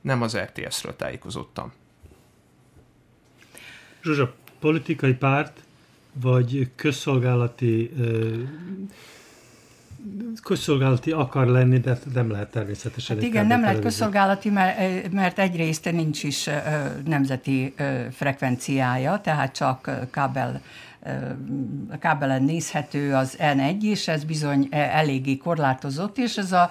[0.00, 1.72] nem az RTS-ről tájékozottam.
[4.06, 5.60] Zsuzsa, politikai párt
[6.12, 7.92] vagy közszolgálati
[10.42, 13.16] közszolgálati akar lenni, de nem lehet természetesen.
[13.16, 16.48] Hát igen, nem lehet közszolgálati, mert, mert egyrészt nincs is
[17.04, 17.74] nemzeti
[18.12, 20.60] frekvenciája, tehát csak kábel
[22.00, 26.70] kábelen nézhető az N1, és ez bizony eléggé korlátozott, és ez a,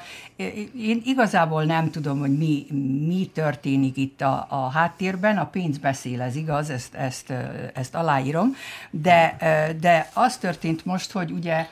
[0.77, 2.65] én igazából nem tudom, hogy mi,
[3.07, 7.33] mi történik itt a, a háttérben, a pénz beszél, ez igaz, ezt, ezt,
[7.73, 8.55] ezt aláírom,
[8.89, 9.35] de,
[9.79, 11.67] de az történt most, hogy ugye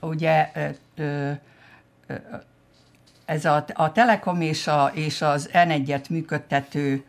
[0.00, 0.50] ugye
[3.24, 7.04] ez a, a Telekom és, a, és az N1-et működtető,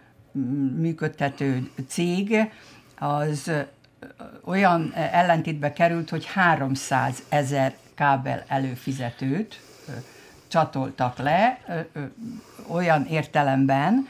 [0.77, 2.51] működtető cég
[2.99, 3.51] az
[4.43, 9.59] olyan ellentétbe került, hogy 300 ezer kábel előfizetőt
[10.47, 11.59] csatoltak le
[12.67, 14.07] olyan értelemben,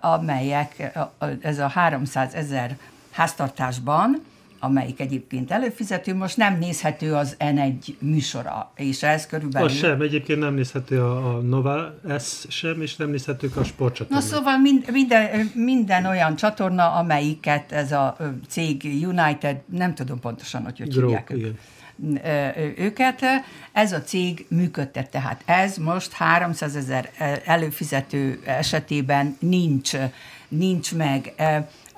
[0.00, 0.98] amelyek
[1.42, 2.76] ez a 300 ezer
[3.10, 4.24] háztartásban
[4.58, 9.68] amelyik egyébként előfizető, most nem nézhető az N1 műsora, és ez körülbelül...
[9.68, 14.16] Az sem, egyébként nem nézhető a, a Nova S sem, és nem nézhetők a sportcsatorna.
[14.16, 18.16] Na szóval mind, minden, minden olyan csatorna, amelyiket ez a
[18.48, 21.32] cég United, nem tudom pontosan, hogy hogy hívják
[22.76, 23.20] őket,
[23.72, 27.10] ez a cég működtet, tehát ez most 300 ezer
[27.44, 29.92] előfizető esetében nincs,
[30.48, 31.32] nincs meg.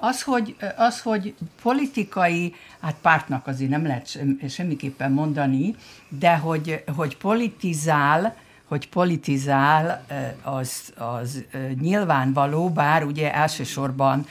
[0.02, 5.74] Az, hogy, az, hogy politikai, hát pártnak azért nem lehet semmiképpen mondani,
[6.08, 10.04] de hogy, hogy politizál, hogy politizál,
[10.42, 11.44] az, az
[11.80, 14.26] nyilvánvaló, bár ugye elsősorban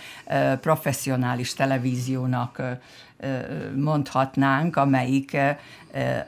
[0.61, 2.61] professzionális televíziónak
[3.75, 5.37] mondhatnánk, amelyik,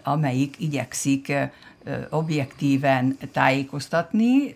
[0.04, 1.34] amelyik igyekszik
[2.10, 4.54] objektíven tájékoztatni,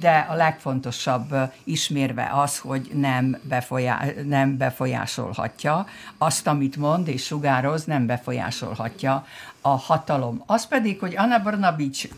[0.00, 5.86] de a legfontosabb ismérve az, hogy nem, befolyá, nem befolyásolhatja
[6.18, 9.26] azt, amit mond és sugároz, nem befolyásolhatja
[9.60, 10.42] a hatalom.
[10.46, 12.08] Az pedig, hogy Anna Brnabics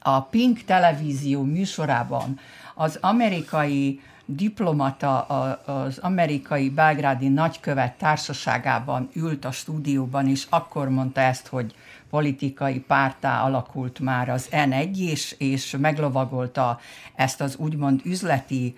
[0.00, 2.38] a Pink televízió műsorában
[2.74, 5.20] az amerikai diplomata
[5.64, 11.74] az amerikai belgrádi nagykövet társaságában ült a stúdióban, és akkor mondta ezt, hogy
[12.10, 16.80] politikai pártá alakult már az N1, és, és meglovagolta
[17.14, 18.76] ezt az úgymond üzleti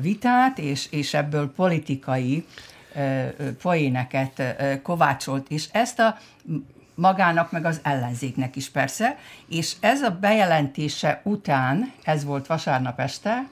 [0.00, 2.46] vitát, és, és ebből politikai
[3.62, 4.42] poéneket
[4.82, 6.18] kovácsolt, és ezt a
[6.94, 9.18] magának, meg az ellenzéknek is persze,
[9.48, 13.48] és ez a bejelentése után, ez volt vasárnap este,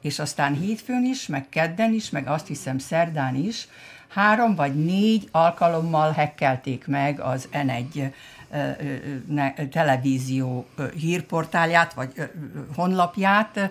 [0.00, 3.68] és aztán hétfőn is, meg kedden is, meg azt hiszem szerdán is,
[4.14, 8.12] három vagy négy alkalommal hekkelték meg az N1
[9.70, 12.30] televízió hírportálját, vagy
[12.76, 13.70] honlapját.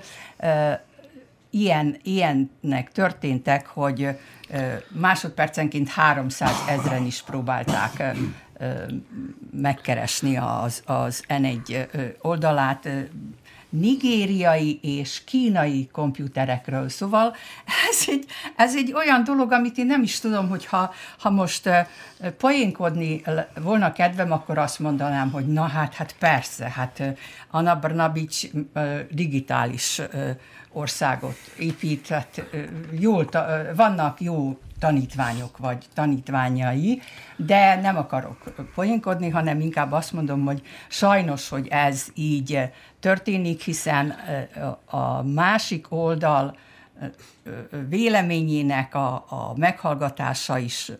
[1.49, 4.19] Ilyen, ilyennek történtek, hogy
[4.89, 8.15] másodpercenként 300 ezren is próbálták
[9.51, 11.87] megkeresni az, az N1
[12.21, 12.89] oldalát,
[13.79, 16.89] nigériai és kínai komputerekről.
[16.89, 17.35] Szóval
[17.89, 21.69] ez egy, ez egy olyan dolog, amit én nem is tudom, hogy ha, ha most
[22.37, 23.21] poénkodni
[23.61, 27.03] volna kedvem, akkor azt mondanám, hogy na hát, hát persze, hát
[27.51, 28.47] Anna Brnabics
[29.11, 30.01] digitális
[30.73, 32.41] országot épített,
[32.99, 33.29] jól,
[33.75, 37.01] vannak jó tanítványok vagy tanítványai,
[37.35, 42.59] de nem akarok poénkodni, hanem inkább azt mondom, hogy sajnos, hogy ez így
[43.03, 44.15] történik, hiszen
[44.85, 46.57] a másik oldal
[47.89, 50.91] véleményének a, a meghallgatása is,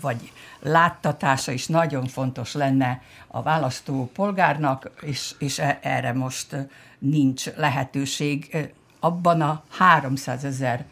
[0.00, 6.56] vagy láttatása is nagyon fontos lenne a választó polgárnak, és, és e, erre most
[6.98, 8.56] nincs lehetőség
[9.00, 10.84] abban a 300 ezer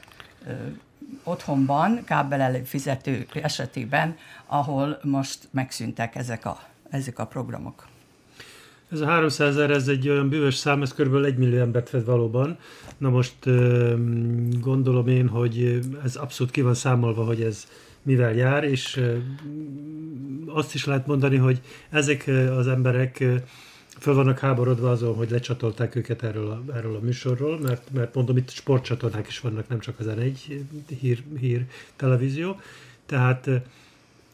[1.22, 7.87] otthonban, kábel előfizető esetében, ahol most megszűntek ezek a, ezek a programok.
[8.90, 11.25] Ez a 300 ezer, ez egy olyan bűvös szám, ez kb.
[11.25, 12.59] 1 millió embert fed valóban.
[12.99, 13.35] Na most
[14.61, 17.66] gondolom én, hogy ez abszolút ki van számolva, hogy ez
[18.03, 19.01] mivel jár, és
[20.46, 23.25] azt is lehet mondani, hogy ezek az emberek
[23.99, 28.37] föl vannak háborodva azon, hogy lecsatolták őket erről a, erről a műsorról, mert, mert mondom,
[28.37, 30.38] itt sportcsatornák is vannak, nem csak az N1
[31.01, 31.64] hír, hír
[31.96, 32.61] televízió.
[33.07, 33.49] Tehát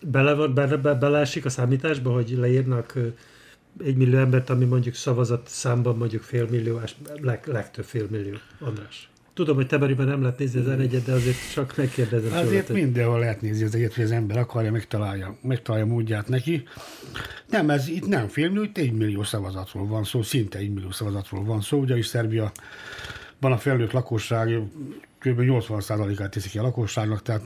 [0.01, 2.95] bele, bele, be, beleesik a számításba, hogy leírnak
[3.85, 6.80] egy millió embert, ami mondjuk szavazat számban mondjuk fél millió,
[7.20, 8.35] leg, legtöbb fél millió.
[8.61, 9.11] András.
[9.35, 12.32] Tudom, hogy Teberiben nem lehet nézni az n de azért csak megkérdezem.
[12.32, 16.62] Azért tőle, mindenhol lehet nézni az egyet, hogy az ember akarja, megtalálja, megtalálja módját neki.
[17.48, 21.44] Nem, ez itt nem millió, itt egy millió szavazatról van szó, szinte egy millió szavazatról
[21.44, 22.52] van szó, ugyanis Szerbia
[23.40, 24.58] van a felnőtt lakosság
[25.22, 25.40] kb.
[25.40, 27.42] 80%-át teszik ki a lakosságnak, tehát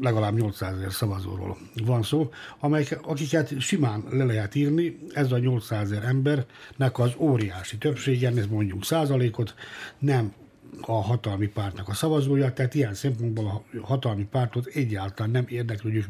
[0.00, 5.90] legalább 800 ezer szavazóról van szó, amelyek, akiket simán le lehet írni, ez a 800
[5.90, 9.54] ezer embernek az óriási többsége, ez mondjuk százalékot,
[9.98, 10.32] nem
[10.80, 15.98] a hatalmi pártnak a szavazója, tehát ilyen szempontból a hatalmi pártot egyáltalán nem érdekli, hogy
[15.98, 16.06] ők,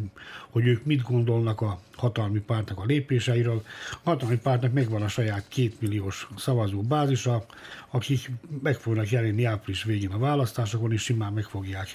[0.51, 3.63] hogy ők mit gondolnak a hatalmi pártnak a lépéseiről.
[3.91, 7.45] A hatalmi pártnak megvan a saját kétmilliós szavazó bázisa,
[7.91, 8.31] akik
[8.63, 11.89] meg fognak jelenni április végén a választásokon, és simán meg fogják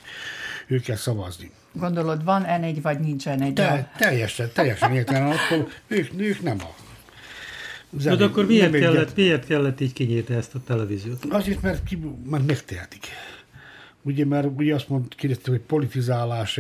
[0.67, 1.51] őket szavazni.
[1.71, 3.51] Gondolod, van N1, vagy nincs N1?
[3.54, 6.85] De, teljesen, teljesen értelem, akkor ők, ők nem a
[7.98, 11.26] Zenét, de akkor miért kellett, miért kellett így kinyírni ezt a televíziót?
[11.30, 13.08] Azért, mert, ki, mert megtehetik.
[14.02, 16.60] Ugye, mert ugye azt mondta, kérdezte, hogy politizálás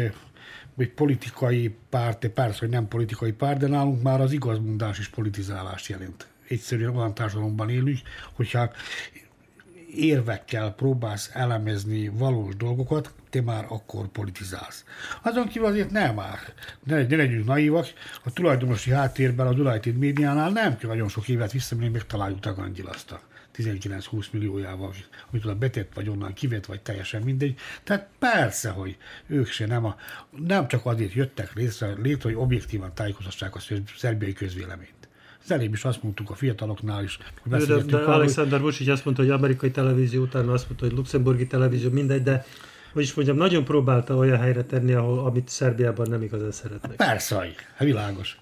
[0.75, 5.87] vagy politikai párt, persze, hogy nem politikai párt, de nálunk már az igazmondás is politizálást
[5.87, 6.27] jelent.
[6.47, 7.99] Egyszerűen olyan társadalomban élünk,
[8.33, 8.71] hogyha
[9.95, 14.83] érvekkel próbálsz elemezni valós dolgokat, te már akkor politizálsz.
[15.21, 16.39] Azon kívül azért nem már.
[16.83, 17.87] Ne, ne legyünk naívak.
[18.23, 23.11] A tulajdonosi háttérben az United médiánál nem kell nagyon sok évet visszamenni, megtaláljuk Tagangyil azt
[23.11, 23.21] a
[23.57, 24.93] 19-20 milliójával,
[25.31, 27.57] amit oda betett, vagy onnan kivett, vagy teljesen mindegy.
[27.83, 29.95] Tehát persze, hogy ők se nem, a,
[30.45, 33.59] nem csak azért jöttek létre, létre hogy objektívan tájékoztassák a
[33.97, 35.07] szerbiai közvéleményt.
[35.43, 37.17] Az előbb is azt mondtuk a fiataloknál is.
[37.43, 41.47] De, de, de Alexander Vucic azt mondta, hogy amerikai televízió, utána azt mondta, hogy luxemburgi
[41.47, 42.45] televízió, mindegy, de
[42.95, 46.95] hogy is mondjam, nagyon próbálta olyan helyre tenni, ahol, amit Szerbiában nem igazán szeretnek.
[46.95, 47.35] Persze,
[47.75, 48.37] hát világos.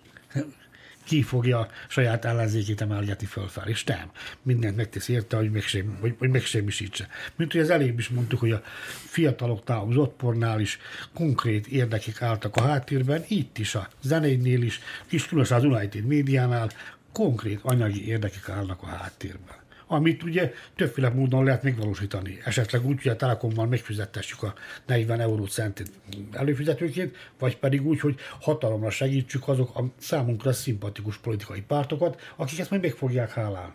[1.04, 4.12] Ki fogja saját ellenzékét emelgetni fölfel, és nem.
[4.42, 7.08] Mindent megtesz érte, hogy, megsem, hogy, hogy megsemmisítse.
[7.36, 8.62] Mint hogy az előbb is mondtuk, hogy a
[9.06, 10.80] fiataloknál, az ottpornál is
[11.14, 16.70] konkrét érdekek álltak a háttérben, itt is a zenénél is, és különösen az United médiánál
[17.12, 19.63] konkrét anyagi érdekek állnak a háttérben
[19.94, 22.38] amit ugye többféle módon lehet megvalósítani.
[22.44, 24.54] Esetleg úgy, hogy a Telekommal megfizettessük a
[24.86, 25.92] 40 euró centet
[26.32, 32.70] előfizetőként, vagy pedig úgy, hogy hatalomra segítsük azok a számunkra szimpatikus politikai pártokat, akik ezt
[32.70, 33.74] majd meg fogják hálálni.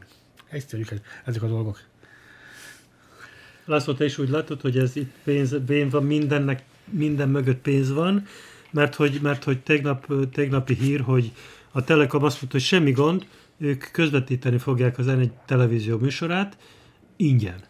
[0.51, 1.81] Egyszerűek ezek a dolgok.
[3.65, 7.93] László, te is úgy látod, hogy ez itt pénz, pénz van, mindennek, minden mögött pénz
[7.93, 8.27] van,
[8.71, 11.33] mert hogy, mert hogy tegnap, tegnapi hír, hogy
[11.73, 13.27] a Telekom azt mondta, hogy semmi gond,
[13.59, 16.57] ők közvetíteni fogják az egy televízió műsorát
[17.17, 17.67] ingyen.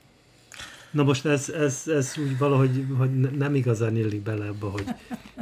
[0.90, 4.84] Na most ez, ez, ez úgy valahogy hogy nem igazán illik bele ebbe, hogy,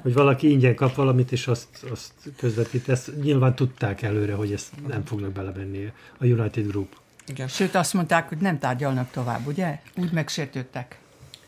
[0.02, 2.88] hogy valaki ingyen kap valamit, és azt, azt közvetít.
[2.88, 6.96] Ezt nyilván tudták előre, hogy ezt nem fognak belevenni a United Group.
[7.26, 7.48] Igen.
[7.48, 9.80] Sőt, azt mondták, hogy nem tárgyalnak tovább, ugye?
[9.96, 10.98] Úgy megsértődtek.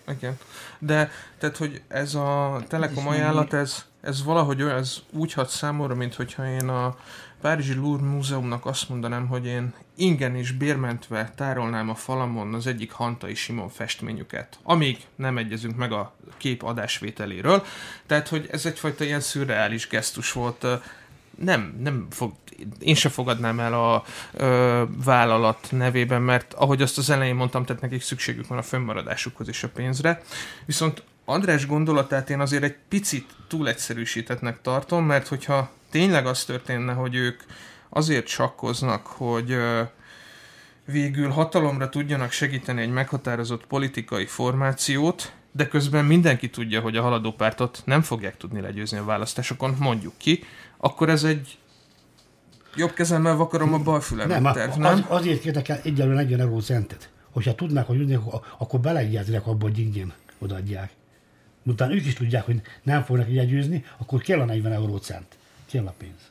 [0.08, 0.38] Igen.
[0.78, 5.94] De, tehát, hogy ez a Telekom ajánlat, ez, ez valahogy olyan, ez úgy hat számomra,
[5.94, 6.96] mint hogyha én a
[7.40, 12.92] Párizsi Louvre Múzeumnak azt mondanám, hogy én ingen és bérmentve tárolnám a falamon az egyik
[12.92, 17.64] Hantai Simon festményüket, amíg nem egyezünk meg a kép adásvételéről.
[18.07, 20.66] Tehát, hogy ez egyfajta ilyen szürreális gesztus volt.
[21.38, 22.33] Nem, nem fog,
[22.79, 27.83] én se fogadnám el a ö, vállalat nevében, mert ahogy azt az elején mondtam, tehát
[27.83, 30.22] nekik szükségük van a fönnmaradásukhoz és a pénzre.
[30.64, 36.92] Viszont András gondolatát én azért egy picit túl egyszerűsítetnek tartom, mert hogyha tényleg az történne,
[36.92, 37.40] hogy ők
[37.88, 39.57] azért sakkoznak, hogy
[40.85, 47.33] végül hatalomra tudjanak segíteni egy meghatározott politikai formációt, de közben mindenki tudja, hogy a haladó
[47.33, 50.44] pártot nem fogják tudni legyőzni a választásokon, mondjuk ki,
[50.77, 51.59] akkor ez egy
[52.77, 54.92] jobb kezemmel vakarom a bal fülemet nem, terv, nem?
[54.92, 57.11] Az, azért kértek el egyelőre 40 euró centet.
[57.31, 58.20] Hogyha tudnák, hogy jönnek,
[58.59, 60.90] akkor beleegyeznek abba, hogy ingyen odaadják.
[61.64, 65.37] Utána ők is tudják, hogy nem fognak jegyőzni, akkor kell a 40 euró cent.
[65.70, 66.31] Kell a pénz.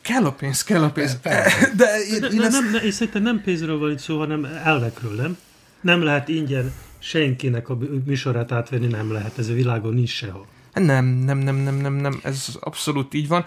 [0.00, 1.18] Kell a pénz, kell a pénz.
[1.22, 2.60] De, de, én, de, én ezt...
[2.60, 5.38] nem, én szerintem nem pénzről van itt szó, hanem elvekről, nem?
[5.80, 9.38] Nem lehet ingyen senkinek a műsorát átvenni, nem lehet.
[9.38, 10.46] Ez a világon nincs sehol.
[10.72, 13.44] Nem, nem, nem, nem, nem, nem, ez abszolút így van.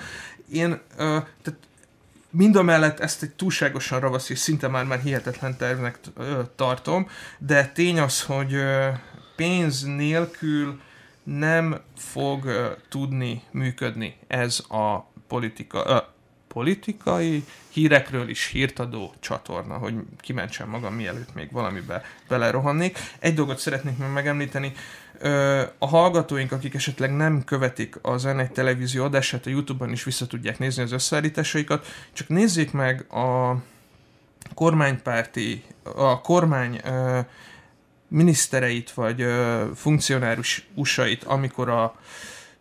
[0.51, 1.59] Én, uh, tehát
[2.29, 6.25] mind a mellett ezt egy túlságosan ravasz és szinte már, már hihetetlen tervnek uh,
[6.55, 7.07] tartom,
[7.37, 8.85] de tény az, hogy uh,
[9.35, 10.79] pénz nélkül
[11.23, 12.53] nem fog uh,
[12.89, 16.17] tudni működni ez a politika, uh,
[16.47, 22.97] politikai hírekről is hírtadó csatorna, hogy kimentsem magam, mielőtt még valamibe belerohannék.
[23.19, 24.73] Egy dolgot szeretnék még megemlíteni,
[25.77, 30.59] a hallgatóink, akik esetleg nem követik az N1 televízió adását, a Youtube-on is vissza tudják
[30.59, 33.55] nézni az összeállításaikat, csak nézzék meg a
[34.53, 36.81] kormánypárti, a kormány
[38.07, 39.25] minisztereit, vagy
[39.75, 41.95] funkcionárus usait, amikor a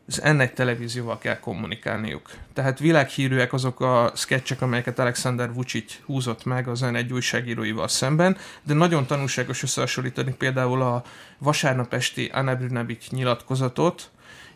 [0.08, 2.30] az ennek televízióval kell kommunikálniuk.
[2.52, 8.74] Tehát világhírűek azok a sketchek, amelyeket Alexander Vucic húzott meg az egy újságíróival szemben, de
[8.74, 11.02] nagyon tanulságos összehasonlítani például a
[11.38, 14.10] vasárnap esti Anna nyilatkozatot,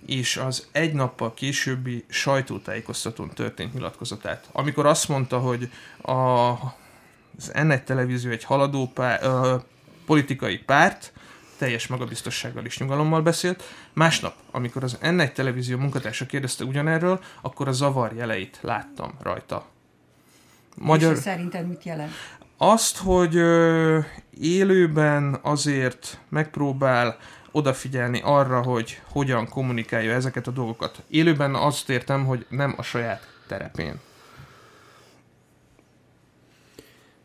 [0.07, 4.49] és az egy nappal későbbi sajtótájékoztatón történt nyilatkozatát.
[4.53, 5.71] Amikor azt mondta, hogy
[6.03, 6.13] a,
[7.37, 9.57] az ennek televízió egy haladó pár, ö,
[10.07, 11.13] politikai párt,
[11.63, 13.63] teljes magabiztossággal és nyugalommal beszélt.
[13.93, 19.67] Másnap, amikor az N1 televízió munkatársa kérdezte ugyanerről, akkor a zavar jeleit láttam rajta.
[20.77, 21.13] Magyar...
[21.13, 22.13] És szerinted mit jelent?
[22.57, 23.99] Azt, hogy ö,
[24.41, 27.17] élőben azért megpróbál
[27.51, 31.03] odafigyelni arra, hogy hogyan kommunikálja ezeket a dolgokat.
[31.09, 34.01] Élőben azt értem, hogy nem a saját terepén.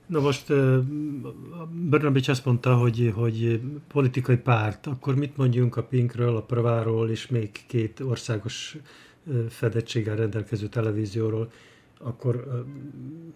[0.08, 0.54] Na most
[1.70, 7.28] Brnabics azt mondta, hogy, hogy politikai párt, akkor mit mondjunk a Pinkről, a Praváról és
[7.28, 8.78] még két országos
[9.50, 11.52] fedettséggel rendelkező televízióról,
[12.00, 12.66] akkor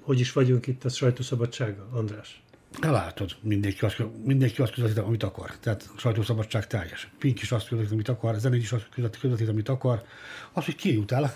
[0.01, 2.41] hogy is vagyunk itt a sajtószabadsága, András?
[2.81, 5.57] Látod, mindenki azt, mindenki azt közvetít, amit akar.
[5.57, 7.11] Tehát sajtószabadság teljes.
[7.19, 10.03] Pink is azt közvetít, amit akar, Zenégy is azt közvetít, amit akar.
[10.51, 11.35] Az, hogy ki jut el,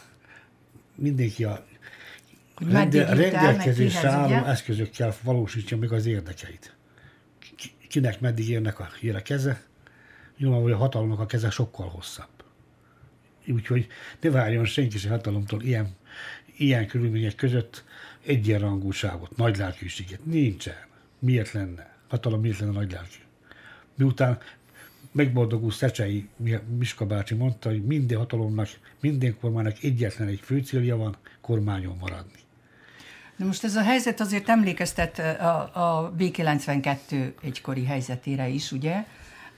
[0.95, 1.65] mindenki a
[2.55, 6.75] hogy rendelkezésre álló eszközökkel valósítja meg az érdekeit.
[7.87, 9.63] Kinek meddig érnek a híre keze,
[10.37, 12.27] nyilvánvalóan a hatalomnak a keze sokkal hosszabb.
[13.47, 13.87] Úgyhogy
[14.21, 15.95] ne várjon senki sem hatalomtól ilyen,
[16.57, 17.83] ilyen körülmények között
[18.25, 20.25] egyenrangúságot, nagylelkűséget.
[20.25, 20.75] Nincsen.
[21.19, 21.95] Miért lenne?
[22.07, 23.19] Hatalom miért lenne nagylelkű?
[23.95, 24.37] Miután
[25.11, 26.29] megboldogult Szecsei
[26.77, 28.67] Miska bácsi mondta, hogy minden hatalomnak,
[28.99, 32.44] minden kormánynak egyetlen egy fő célja van, kormányon maradni.
[33.35, 39.05] Na most ez a helyzet azért emlékeztet a, a B92 egykori helyzetére is, ugye?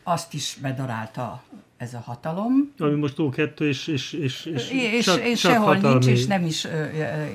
[0.04, 1.44] Azt is bedarálta
[1.78, 2.74] ez a hatalom.
[2.78, 6.06] Ami most O2, és, és, és, és, és, csak, és csak sehol hatalmi.
[6.06, 6.68] nincs, és nem, is,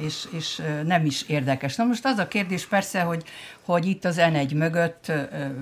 [0.05, 1.77] és, és nem is érdekes.
[1.77, 3.25] Na most az a kérdés persze, hogy,
[3.61, 5.13] hogy itt az N1 mögött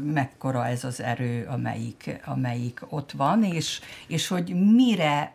[0.04, 5.34] mekkora ez az erő, amelyik, amelyik ott van, és, és hogy mire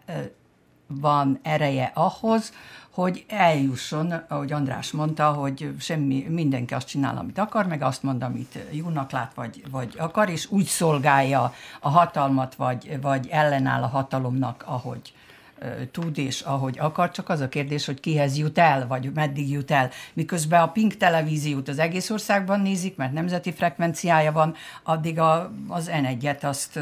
[0.88, 2.54] van ereje ahhoz,
[2.96, 8.24] hogy eljusson, ahogy András mondta, hogy semmi, mindenki azt csinál, amit akar, meg azt mond,
[8.24, 13.88] amit jónak lát, vagy, vagy akar, és úgy szolgálja a hatalmat, vagy, vagy ellenáll a
[13.88, 15.14] hatalomnak, ahogy
[15.92, 19.72] tud és ahogy akar, csak az a kérdés, hogy kihez jut el, vagy meddig jut
[19.72, 19.90] el.
[20.14, 25.90] Miközben a Pink televíziót az egész országban nézik, mert nemzeti frekvenciája van, addig a, az
[25.94, 26.80] N1-et azt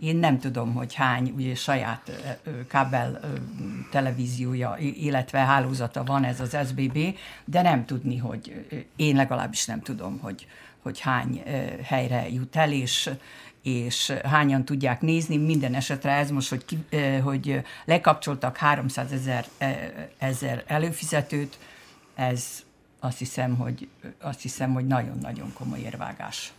[0.00, 2.10] én nem tudom, hogy hány ugye, saját
[2.68, 3.20] kábel
[3.90, 6.98] televíziója, illetve hálózata van ez az SBB,
[7.44, 8.66] de nem tudni, hogy
[8.96, 10.46] én legalábbis nem tudom, hogy,
[10.82, 11.42] hogy hány
[11.82, 13.10] helyre jut el, és,
[13.62, 15.36] és hányan tudják nézni.
[15.36, 16.78] Minden esetre ez most, hogy,
[17.22, 19.46] hogy lekapcsoltak 300 ezer,
[20.18, 21.58] ezer előfizetőt,
[22.14, 22.62] ez
[23.00, 23.88] azt hiszem, hogy,
[24.20, 26.52] azt hiszem, hogy nagyon-nagyon komoly érvágás.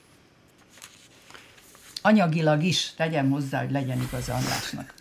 [2.02, 4.94] Anyagilag is tegyem hozzá, hogy legyen igaz Andrásnak.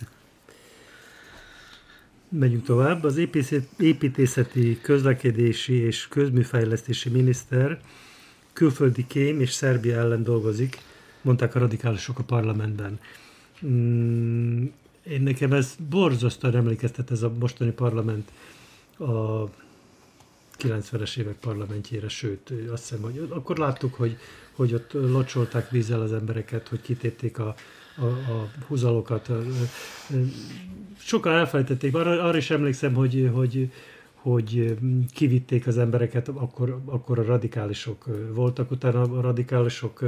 [2.28, 3.04] Megyünk tovább.
[3.04, 3.16] Az
[3.76, 7.80] építészeti, közlekedési és közműfejlesztési miniszter
[8.52, 10.78] külföldi kém és Szerbia ellen dolgozik,
[11.22, 13.00] mondták a radikálisok a parlamentben.
[13.66, 14.64] Mm,
[15.02, 18.30] én nekem ez borzasztóan emlékeztet ez a mostani parlament
[18.98, 19.48] a
[20.58, 24.16] 90-es évek parlamentjére, sőt, azt hiszem, hogy akkor láttuk, hogy,
[24.52, 27.54] hogy ott locsolták vízzel az embereket, hogy kitépték a,
[27.96, 29.30] a, a húzalokat.
[30.98, 33.70] Sokan elfelejtették, arra, arra is emlékszem, hogy, hogy,
[34.22, 34.78] hogy
[35.12, 38.04] kivitték az embereket, akkor, akkor a radikálisok
[38.34, 40.04] voltak, utána a radikálisok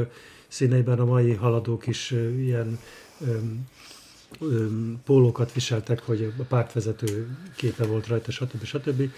[0.49, 2.79] színeiben a mai haladók is ilyen
[5.05, 8.65] pólókat viseltek, hogy a pártvezető képe volt rajta, stb.
[8.65, 9.11] stb.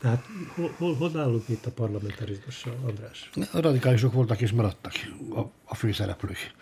[0.00, 0.24] Tehát
[0.54, 3.30] hol, hol, hol állunk itt a parlamentarizmussal, András?
[3.52, 4.92] A radikálisok voltak és maradtak
[5.34, 6.54] a, a főszereplők.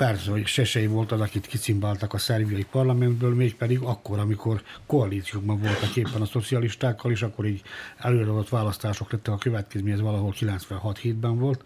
[0.00, 5.96] Persze, hogy Sesei volt az, akit kicimbáltak a szerbiai parlamentből, mégpedig akkor, amikor koalíciókban voltak
[5.96, 7.62] éppen a szocialistákkal, és akkor így
[7.98, 11.62] előadott választások lettek a következmény, ez valahol 96-7-ben volt.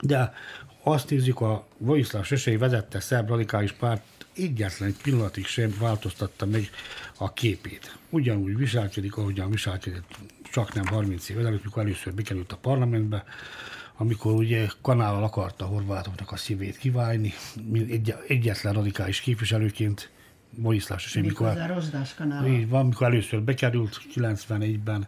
[0.00, 0.34] De
[0.82, 4.02] azt nézzük, a Vojislav Sesei vezette szerb radikális párt
[4.36, 6.70] egyetlen egy pillanatig sem változtatta meg
[7.18, 7.96] a képét.
[8.10, 10.18] Ugyanúgy viselkedik, ahogyan viselkedett
[10.52, 13.24] csak nem 30 év ezelőtt, mikor először bekerült a parlamentbe,
[14.00, 17.32] amikor ugye kanállal akarta Horvátoknak a szívét kiválni,
[17.72, 20.10] egy, egyetlen radikális képviselőként,
[20.50, 21.56] Boiszláv Sesé, mikor,
[22.46, 25.06] így van, mikor először bekerült 91-ben,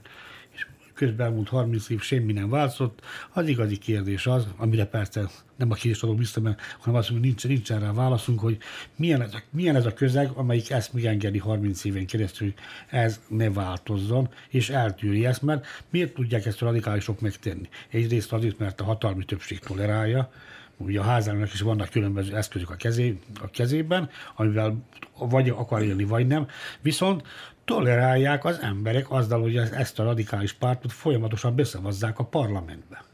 [0.95, 3.01] közben elmúlt 30 év semmi nem változott.
[3.33, 6.41] Az igazi kérdés az, amire persze nem a kérdés adok vissza,
[6.79, 8.59] hanem az, hogy nincs, nincsen rá válaszunk, hogy
[8.97, 12.57] milyen ez, a, milyen ez a közeg, amelyik ezt megengedi 30 éven keresztül, hogy
[13.01, 17.69] ez ne változzon, és eltűri ezt, mert miért tudják ezt a radikálisok megtenni?
[17.89, 20.31] Egyrészt azért, mert a hatalmi többség tolerálja,
[20.77, 24.77] ugye a házának is vannak különböző eszközök a, kezé, a kezében, amivel
[25.19, 26.47] vagy akar élni, vagy nem.
[26.81, 27.27] Viszont
[27.65, 33.05] tolerálják az emberek azzal, hogy ezt a radikális pártot folyamatosan beszavazzák a parlamentbe.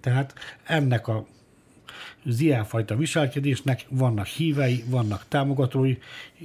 [0.00, 1.26] Tehát ennek a
[2.26, 5.96] az ilyenfajta viselkedésnek vannak hívei, vannak támogatói,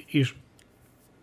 [0.06, 0.34] és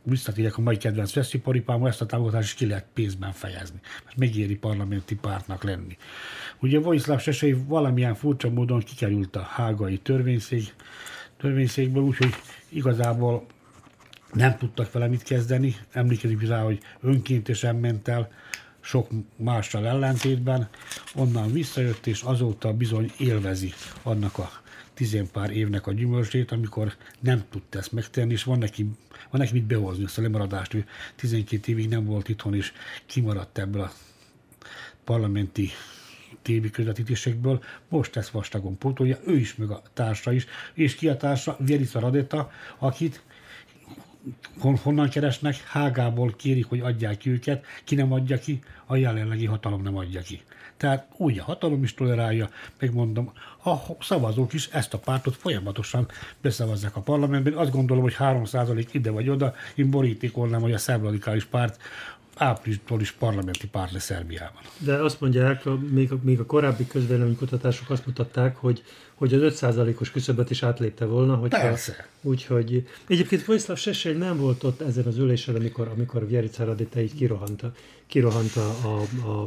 [0.03, 4.57] visszatérek a mai kedvenc veszélyparipámmal, ezt a támogatást is ki lehet pénzben fejezni, mert megéri
[4.57, 5.97] parlamenti pártnak lenni.
[6.61, 10.75] Ugye Vojislav Sesei valamilyen furcsa módon kikerült a hágai törvényszék,
[11.37, 12.35] törvényszékből, úgyhogy
[12.69, 13.47] igazából
[14.35, 15.77] nem tudtak vele mit kezdeni.
[15.93, 18.31] Emlékezik rá, hogy önkéntesen ment el,
[18.81, 20.69] sok mással ellentétben,
[21.15, 23.73] onnan visszajött, és azóta bizony élvezi
[24.03, 24.51] annak a
[24.95, 28.91] tizenpár évnek a gyümölcsét, amikor nem tudta ezt megtenni, és van neki,
[29.31, 30.75] van neki mit behozni ezt a lemaradást.
[30.75, 30.85] Ő
[31.17, 32.73] 12 évig nem volt itthon, és
[33.07, 33.93] kimaradt ebből a
[35.05, 35.71] parlamenti
[36.43, 41.17] tévi közvetítésekből, most ezt vastagon pótolja, ő is, meg a társa is, és ki a
[41.17, 41.57] társa?
[41.59, 43.23] Vierica Radeta, akit
[44.83, 49.83] honnan keresnek, Hágából kérik, hogy adják ki őket, ki nem adja ki, a jelenlegi hatalom
[49.83, 50.43] nem adja ki.
[50.77, 53.33] Tehát úgy a hatalom is tolerálja, megmondom,
[53.65, 56.09] a szavazók is ezt a pártot folyamatosan
[56.41, 57.53] beszavazzák a parlamentben.
[57.53, 61.19] Azt gondolom, hogy 3% ide vagy oda, én borítékolnám, hogy a szerb
[61.51, 61.81] párt
[62.37, 64.63] áprilistól is parlamenti párt lesz Szerbiában.
[64.79, 66.87] De azt mondják, még, a, még a korábbi
[67.39, 68.83] kutatások azt mutatták, hogy,
[69.15, 71.35] hogy az 5%-os küszöbet is átlépte volna.
[71.37, 72.09] Hogyha, Persze.
[72.23, 77.15] Úgyhogy egyébként Vojislav Sesely nem volt ott ezen az ülésen, amikor, amikor Vjerica Radita így
[77.15, 77.73] kirohanta,
[78.07, 79.43] kirohanta a, a,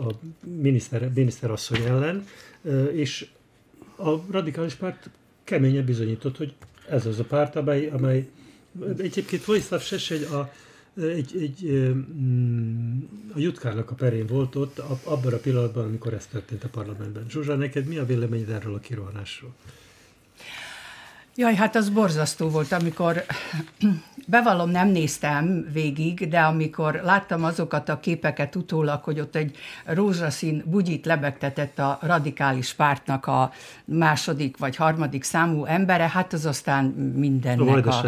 [0.00, 0.14] a
[0.60, 2.26] miniszter, miniszterasszony ellen,
[2.92, 3.28] és
[3.96, 5.10] a radikális párt
[5.44, 6.54] keményen bizonyított, hogy
[6.88, 8.28] ez az a párt, amely, amely
[8.98, 10.52] egyébként Vojislav Sesely a
[11.00, 11.70] egy, egy,
[12.22, 12.98] mm,
[13.34, 17.26] a Jutkárnak a perén volt ott, abban a pillanatban, amikor ez történt a parlamentben.
[17.28, 19.54] Zsuzsa, neked mi a véleményed erről a kirohanásról?
[21.40, 23.24] Jaj, hát az borzasztó volt, amikor
[24.26, 30.62] bevallom, nem néztem végig, de amikor láttam azokat a képeket utólag, hogy ott egy rózsaszín
[30.66, 33.52] bugyit lebegtetett a radikális pártnak a
[33.84, 36.84] második vagy harmadik számú embere, hát az aztán
[37.16, 38.06] mindennek a,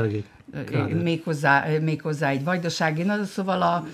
[0.72, 3.86] a méghozzá, méghozzá egy vajdasági, na, szóval a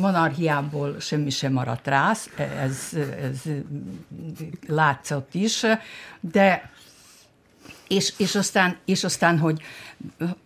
[0.00, 2.12] monarchiából semmi sem maradt rá,
[2.60, 2.88] ez,
[3.20, 3.42] ez
[4.66, 5.66] látszott is,
[6.20, 6.72] de
[7.88, 9.62] és, és, aztán, és, aztán, hogy,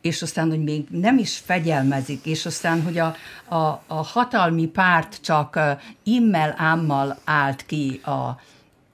[0.01, 3.15] és aztán, hogy még nem is fegyelmezik, és aztán, hogy a,
[3.49, 5.61] a, a hatalmi párt csak
[6.03, 8.11] immel ámmal állt ki a,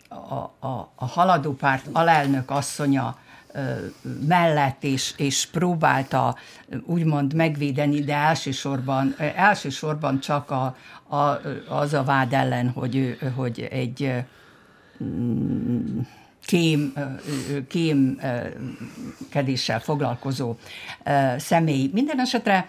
[0.08, 3.18] a, a, a haladó párt alelnök asszonya
[4.28, 6.36] mellett, és, és próbálta
[6.84, 10.76] úgymond megvédeni, de elsősorban, elsősorban csak a,
[11.16, 14.12] a, az a vád ellen, hogy, hogy egy
[16.46, 16.92] kém,
[17.68, 20.54] kémkedéssel foglalkozó
[21.36, 21.90] személy.
[21.92, 22.68] Minden esetre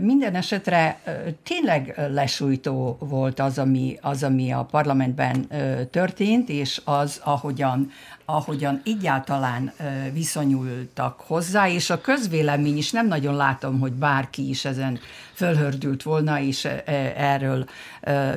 [0.00, 1.00] minden esetre
[1.42, 5.46] tényleg lesújtó volt az, ami, az, ami a parlamentben
[5.90, 7.90] történt, és az, ahogyan,
[8.24, 9.72] ahogyan egyáltalán
[10.12, 14.98] viszonyultak hozzá, és a közvélemény is nem nagyon látom, hogy bárki is ezen
[15.32, 16.68] fölhördült volna, és
[17.16, 17.64] erről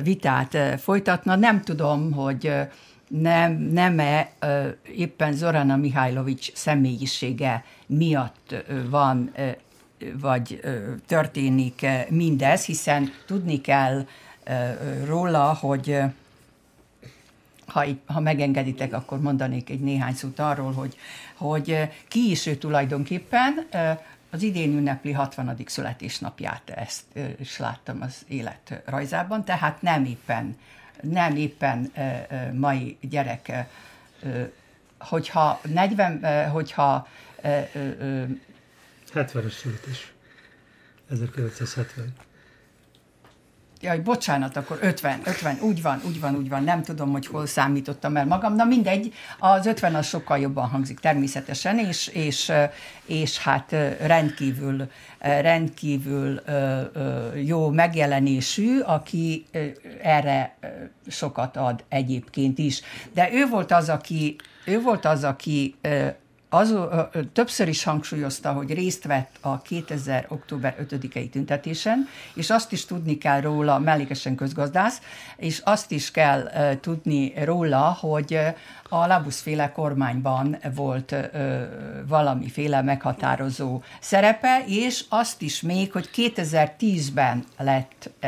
[0.02, 1.36] vitát folytatna.
[1.36, 2.52] Nem tudom, hogy
[3.10, 4.30] nem, nem-e
[4.94, 8.54] éppen Zorana Mihajlovics személyisége miatt
[8.90, 9.32] van
[10.20, 10.60] vagy
[11.06, 14.06] történik mindez, hiszen tudni kell
[15.04, 15.98] róla, hogy
[17.66, 20.96] ha, ha megengeditek, akkor mondanék egy néhány szót arról, hogy,
[21.34, 23.66] hogy ki is ő tulajdonképpen.
[24.30, 25.56] Az idén ünnepli 60.
[25.66, 27.04] születésnapját, ezt
[27.38, 30.56] is láttam az élet rajzában, tehát nem éppen,
[31.02, 31.92] nem éppen
[32.52, 33.52] mai gyerek,
[34.98, 37.08] hogyha 40, hogyha
[39.14, 40.12] 70-es születés.
[41.10, 42.12] 1970.
[43.80, 47.46] jaj, bocsánat, akkor 50, 50, úgy van, úgy van, úgy van, nem tudom, hogy hol
[47.46, 52.52] számítottam el magam, na mindegy, az 50 az sokkal jobban hangzik természetesen, és, és,
[53.04, 56.40] és hát rendkívül, rendkívül
[57.34, 59.46] jó megjelenésű, aki
[60.02, 60.56] erre
[61.06, 62.80] sokat ad egyébként is.
[63.14, 65.74] De ő volt az, aki, ő volt az, aki
[66.50, 66.74] az,
[67.32, 70.26] többször is hangsúlyozta, hogy részt vett a 2000.
[70.28, 75.00] október 5-i tüntetésen, és azt is tudni kell róla, mellékesen közgazdász,
[75.36, 78.38] és azt is kell tudni róla, hogy
[78.88, 81.62] a Labuszféle kormányban volt ö,
[82.06, 88.26] valamiféle meghatározó szerepe, és azt is még, hogy 2010-ben lett, ö,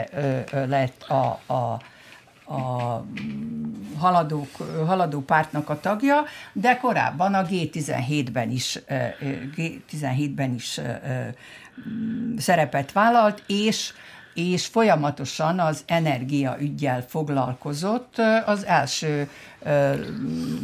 [0.53, 1.81] ö, lett a, a
[2.53, 3.05] a
[3.99, 4.49] haladók,
[4.87, 8.79] haladó pártnak a tagja, de korábban a G17-ben is,
[9.57, 10.81] G17-ben is
[12.37, 13.93] szerepet vállalt, és
[14.35, 18.19] és folyamatosan az energiaügyjel foglalkozott.
[18.47, 19.29] Az első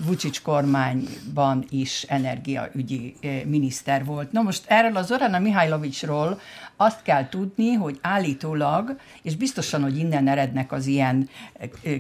[0.04, 4.32] Vucic kormányban is energiaügyi miniszter volt.
[4.32, 6.40] Na most erről az Orana Mihajlovicsról
[6.80, 11.28] azt kell tudni, hogy állítólag, és biztosan, hogy innen erednek az ilyen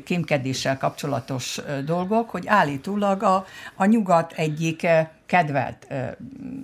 [0.04, 4.86] kémkedéssel kapcsolatos dolgok, hogy állítólag a, a nyugat egyik
[5.26, 5.86] kedvelt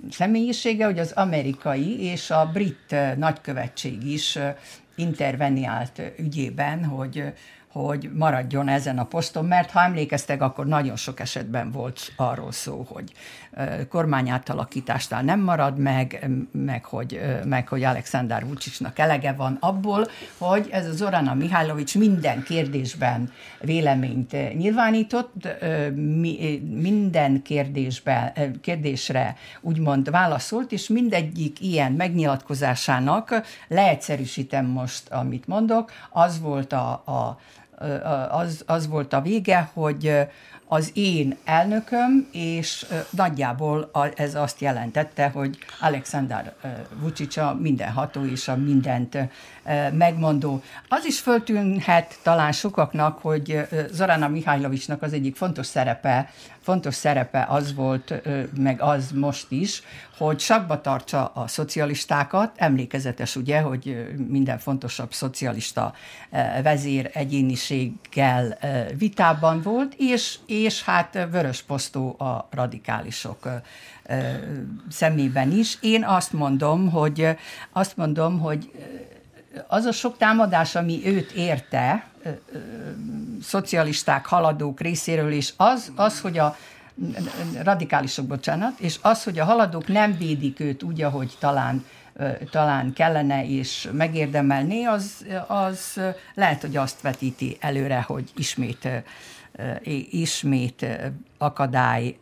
[0.09, 4.37] személyisége, hogy az amerikai és a brit nagykövetség is
[4.95, 7.33] interveniált ügyében, hogy
[7.81, 12.85] hogy maradjon ezen a poszton, mert ha emlékeztek, akkor nagyon sok esetben volt arról szó,
[12.89, 13.11] hogy
[13.89, 20.07] kormányátalakításnál nem marad meg, meg hogy, meg hogy Alexander Vucicnak elege van abból,
[20.37, 25.47] hogy ez az Zorana Mihálovics minden kérdésben véleményt nyilvánított,
[26.69, 36.73] minden kérdésben, kérdésre úgymond válaszolt, és mindegyik ilyen megnyilatkozásának, leegyszerűsítem most, amit mondok, az volt
[36.73, 37.39] a, a
[38.29, 40.27] az, az volt a vége, hogy
[40.67, 46.53] az én elnököm, és nagyjából ez azt jelentette, hogy Alexander
[46.99, 49.17] Vucic a mindenható és a mindent
[49.91, 50.63] megmondó.
[50.87, 57.73] Az is föltűnhet talán sokaknak, hogy Zorana Mihajlovicsnak az egyik fontos szerepe, fontos szerepe az
[57.73, 58.13] volt,
[58.57, 59.83] meg az most is,
[60.17, 62.51] hogy sakba tartsa a szocialistákat.
[62.55, 65.93] Emlékezetes ugye, hogy minden fontosabb szocialista
[66.63, 68.57] vezér egyéniséggel
[68.97, 73.49] vitában volt, és, és hát vörös posztó a radikálisok
[74.89, 75.77] szemében is.
[75.81, 77.37] Én azt mondom, hogy
[77.71, 78.71] azt mondom, hogy
[79.67, 82.07] az a sok támadás, ami őt érte,
[83.41, 86.55] szocialisták, haladók részéről, és az, az hogy a
[87.63, 91.85] radikálisok, bocsánat, és az, hogy a haladók nem védik őt úgy, ahogy talán
[92.51, 95.99] talán kellene és megérdemelné, az, az
[96.33, 98.87] lehet, hogy azt vetíti előre, hogy ismét
[100.09, 100.85] ismét
[101.37, 102.17] akadály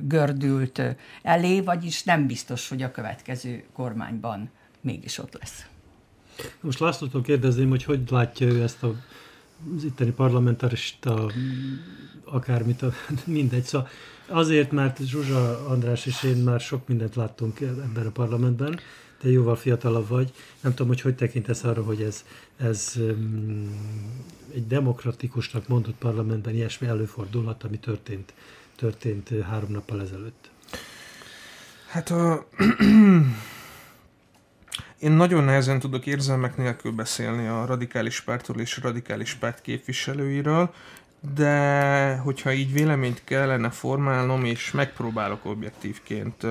[0.00, 0.82] gördült
[1.22, 5.66] elé, vagyis nem biztos, hogy a következő kormányban mégis ott lesz.
[6.60, 8.94] Most Lászlótól kérdezném, hogy hogy látja ő ezt a
[9.76, 11.30] az itteni parlamentarista
[12.24, 12.92] akármit, a,
[13.24, 13.62] mindegy.
[13.64, 13.88] Szóval
[14.26, 18.78] azért, mert Zsuzsa András és én már sok mindent láttunk ebben a parlamentben,
[19.24, 20.32] te jóval fiatalabb vagy.
[20.60, 22.24] Nem tudom, hogy hogy tekintesz arra, hogy ez,
[22.56, 22.94] ez
[24.54, 28.32] egy demokratikusnak mondott parlamentben ilyesmi előfordulhat, ami történt,
[28.76, 30.50] történt három nappal ezelőtt.
[31.88, 32.46] Hát a
[34.98, 40.74] Én nagyon nehezen tudok érzelmek nélkül beszélni a radikális pártról és a radikális párt képviselőiről,
[41.34, 46.46] de hogyha így véleményt kellene formálnom, és megpróbálok objektívként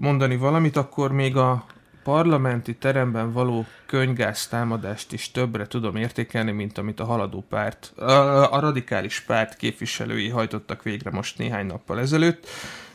[0.00, 1.64] mondani valamit, akkor még a
[2.02, 8.52] parlamenti teremben való könygáz támadást is többre tudom értékelni, mint amit a haladó párt, a,
[8.52, 12.46] a radikális párt képviselői hajtottak végre most néhány nappal ezelőtt.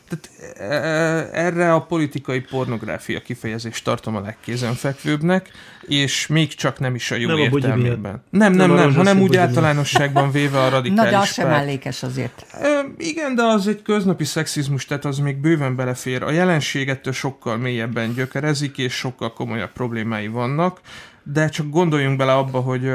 [0.08, 5.50] Tehát e, erre a politikai pornográfia kifejezést tartom a legkézenfekvőbbnek,
[5.86, 8.14] és még csak nem is a jó nem értelmében.
[8.14, 11.48] A nem, nem, nem, nem hanem úgy általánosságban véve a radikális Na, de az sem
[11.48, 12.46] mellékes azért.
[12.50, 16.22] E, igen, de az egy köznapi szexizmus, tehát az még bőven belefér.
[16.22, 20.80] A jelenség ettől sokkal mélyebben gyökerezik, és sokkal komolyabb problémái vannak,
[21.22, 22.90] de csak gondoljunk bele abba, hogy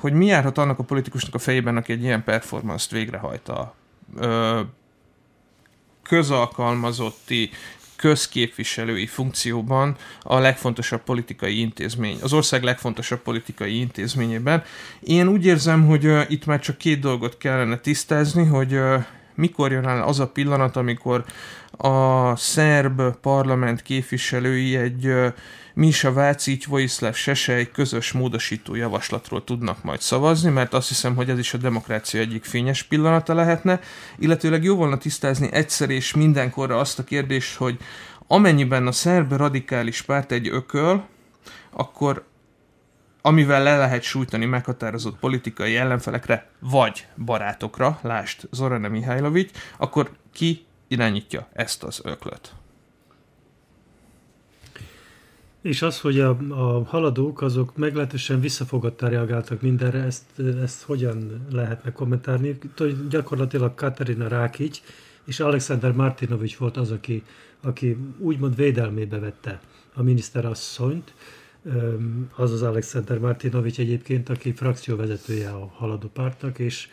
[0.00, 3.74] hogy mi járhat annak a politikusnak a fejében, aki egy ilyen performance-t végrehajt a
[6.02, 7.50] közalkalmazotti,
[7.96, 14.62] közképviselői funkcióban a legfontosabb politikai intézmény, az ország legfontosabb politikai intézményében.
[15.00, 19.04] Én úgy érzem, hogy uh, itt már csak két dolgot kellene tisztázni, hogy uh,
[19.34, 21.24] mikor jön el az a pillanat, amikor
[21.70, 25.12] a szerb parlament képviselői egy
[25.78, 31.30] Misa Vácic, Vojislav Sese egy közös módosító javaslatról tudnak majd szavazni, mert azt hiszem, hogy
[31.30, 33.80] ez is a demokrácia egyik fényes pillanata lehetne,
[34.18, 37.78] illetőleg jó volna tisztázni egyszer és mindenkorra azt a kérdést, hogy
[38.26, 41.06] amennyiben a szerb radikális párt egy ököl,
[41.70, 42.26] akkor
[43.20, 51.48] amivel le lehet sújtani meghatározott politikai ellenfelekre, vagy barátokra, lást Zorana Mihajlovics, akkor ki irányítja
[51.52, 52.52] ezt az öklöt?
[55.66, 60.24] És az, hogy a, a haladók azok meglehetősen visszafogottá reagáltak mindenre, ezt,
[60.62, 62.58] ezt hogyan lehetne kommentálni?
[63.08, 64.80] Gyakorlatilag Katarina Rákic
[65.24, 67.22] és Alexander Martinovics volt az, aki,
[67.62, 69.60] aki úgymond védelmébe vette
[69.94, 71.14] a miniszterasszonyt,
[72.36, 76.88] az az Alexander Martinovics egyébként, aki frakcióvezetője a haladó pártnak, és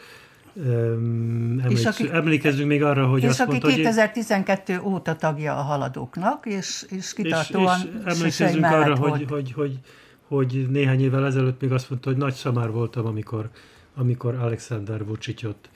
[0.55, 5.61] emléksz, aki, emlékezzünk még arra, hogy és azt aki mondta, 2012 hogy, óta tagja a
[5.61, 9.79] haladóknak, és, és kitartóan és, és emlékezzünk arra, hogy, hogy, hogy, hogy,
[10.27, 13.49] hogy néhány évvel ezelőtt még azt mondta, hogy nagy szamár voltam, amikor,
[13.95, 15.69] amikor Alexander Vucicot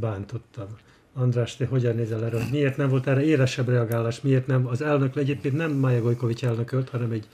[0.00, 0.66] bántottam.
[1.14, 2.38] András, te hogyan nézel erre?
[2.50, 4.20] Miért nem volt erre élesebb reagálás?
[4.20, 4.66] Miért nem?
[4.66, 7.28] Az elnök egyébként nem Maja Gojkovics elnökölt, hanem egy,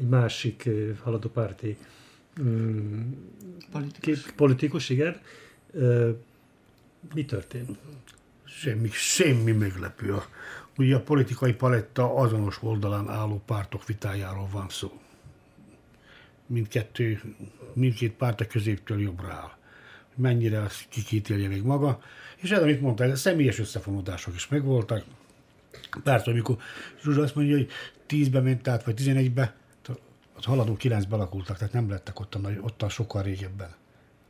[0.00, 0.68] egy másik
[1.02, 1.76] haladó párti
[2.42, 3.00] mm,
[3.72, 4.32] politikus.
[4.36, 5.16] politikus, igen
[7.14, 7.78] mi történt?
[8.44, 10.14] Semmi, semmi meglepő.
[10.76, 15.00] Ugye a politikai paletta azonos oldalán álló pártok vitájáról van szó.
[16.46, 17.20] Mindkettő,
[17.72, 19.50] mindkét párt a középtől jobbra áll.
[20.14, 22.02] Mennyire azt kikítélje még maga.
[22.36, 25.04] És ez, amit mondtál, a személyes összefonódások is megvoltak.
[26.02, 26.56] Persze, amikor
[27.02, 27.68] Zsuzsa azt mondja, hogy
[28.08, 29.54] 10-be ment át, vagy 11-be,
[30.34, 33.74] a haladó 9-be alakultak, tehát nem lettek ott, a, ott a sokkal régebben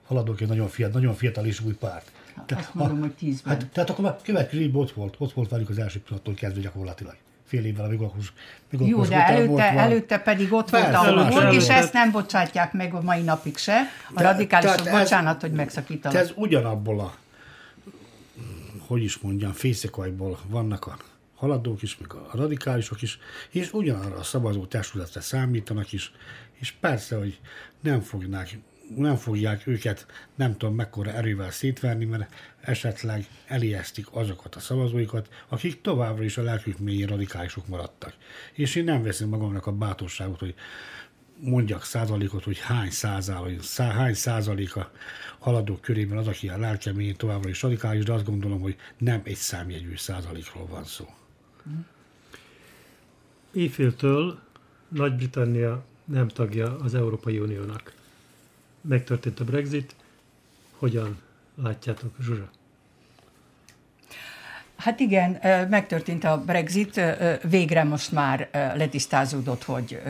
[0.07, 2.13] haladók egy nagyon fiatal, nagyon fiatal és új párt.
[2.47, 3.53] Te, Azt mondom, a, hogy tízben.
[3.53, 6.61] Hát, tehát akkor már következő évben ott volt, ott volt velük az első pillanattól kezdve
[6.61, 8.21] gyakorlatilag fél évvel, amíg akkor,
[8.71, 12.95] még Jó, de előtte, előtte pedig ott volt, ahol volt, és ezt nem bocsátják meg
[12.95, 13.81] a mai napig se.
[14.15, 16.19] A radikálisok, bocsánat, hogy megszakítanak.
[16.19, 17.15] Ez ugyanabból a,
[18.87, 20.97] hogy is mondjam, fészekajból vannak a
[21.35, 23.19] haladók is, meg a radikálisok is,
[23.51, 26.13] és ugyanarra a szavazó testületre számítanak is,
[26.53, 27.39] és persze, hogy
[27.81, 28.59] nem fognák
[28.95, 35.81] nem fogják őket nem tudom mekkora erővel szétverni, mert esetleg elijesztik azokat a szavazóikat, akik
[35.81, 38.15] továbbra is a lelkük mélyén radikálisok maradtak.
[38.53, 40.55] És én nem veszem magamnak a bátorságot, hogy
[41.41, 44.91] mondjak százalékot, hogy hány százalék, szá, hány százaléka
[45.39, 49.37] haladók körében az, aki a lelkemény továbbra is radikális, de azt gondolom, hogy nem egy
[49.37, 51.05] számjegyű százalékról van szó.
[53.53, 54.39] Éjféltől
[54.89, 57.93] Nagy-Britannia nem tagja az Európai Uniónak
[58.89, 59.95] megtörtént a Brexit.
[60.79, 61.19] Hogyan
[61.63, 62.49] látjátok, Zsuzsa?
[64.77, 65.39] Hát igen,
[65.71, 67.01] megtörtént a Brexit,
[67.43, 70.01] végre most már letisztázódott, hogy,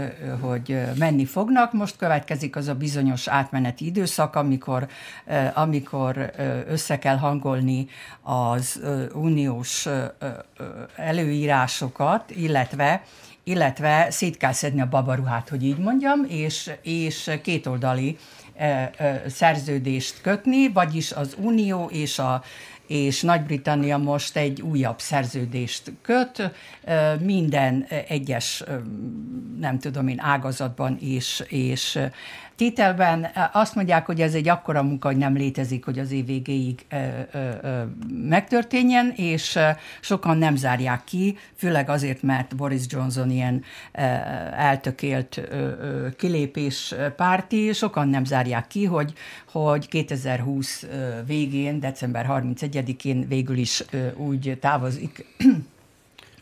[0.41, 1.73] hogy menni fognak.
[1.73, 4.89] Most következik az a bizonyos átmeneti időszak, amikor,
[5.55, 6.33] amikor
[6.69, 7.87] össze kell hangolni
[8.23, 8.81] az
[9.15, 9.89] uniós
[10.97, 13.03] előírásokat, illetve
[13.49, 18.19] illetve szét kell szedni a babaruhát, hogy így mondjam, és, és kétoldali
[19.27, 22.43] szerződést kötni, vagyis az Unió és a
[22.87, 26.51] és Nagy-Britannia most egy újabb szerződést köt,
[27.21, 28.65] minden egyes,
[29.61, 31.99] nem tudom én, ágazatban és, és
[32.57, 36.87] Tételben azt mondják, hogy ez egy akkora munka, hogy nem létezik, hogy az év végéig
[38.29, 39.59] megtörténjen, és
[40.01, 43.65] sokan nem zárják ki, főleg azért, mert Boris Johnson ilyen
[44.57, 45.41] eltökélt
[46.17, 49.13] kilépés párti, sokan nem zárják ki, hogy,
[49.53, 50.87] hogy 2020
[51.27, 53.85] végén, december 31-én végül is
[54.17, 55.25] úgy távozik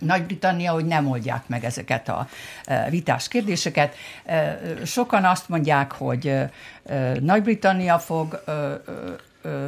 [0.04, 2.28] nagy-Britannia, hogy nem oldják meg ezeket a
[2.64, 3.94] e, vitás kérdéseket.
[4.24, 6.50] E, sokan azt mondják, hogy e,
[7.20, 8.42] Nagy-Britannia fog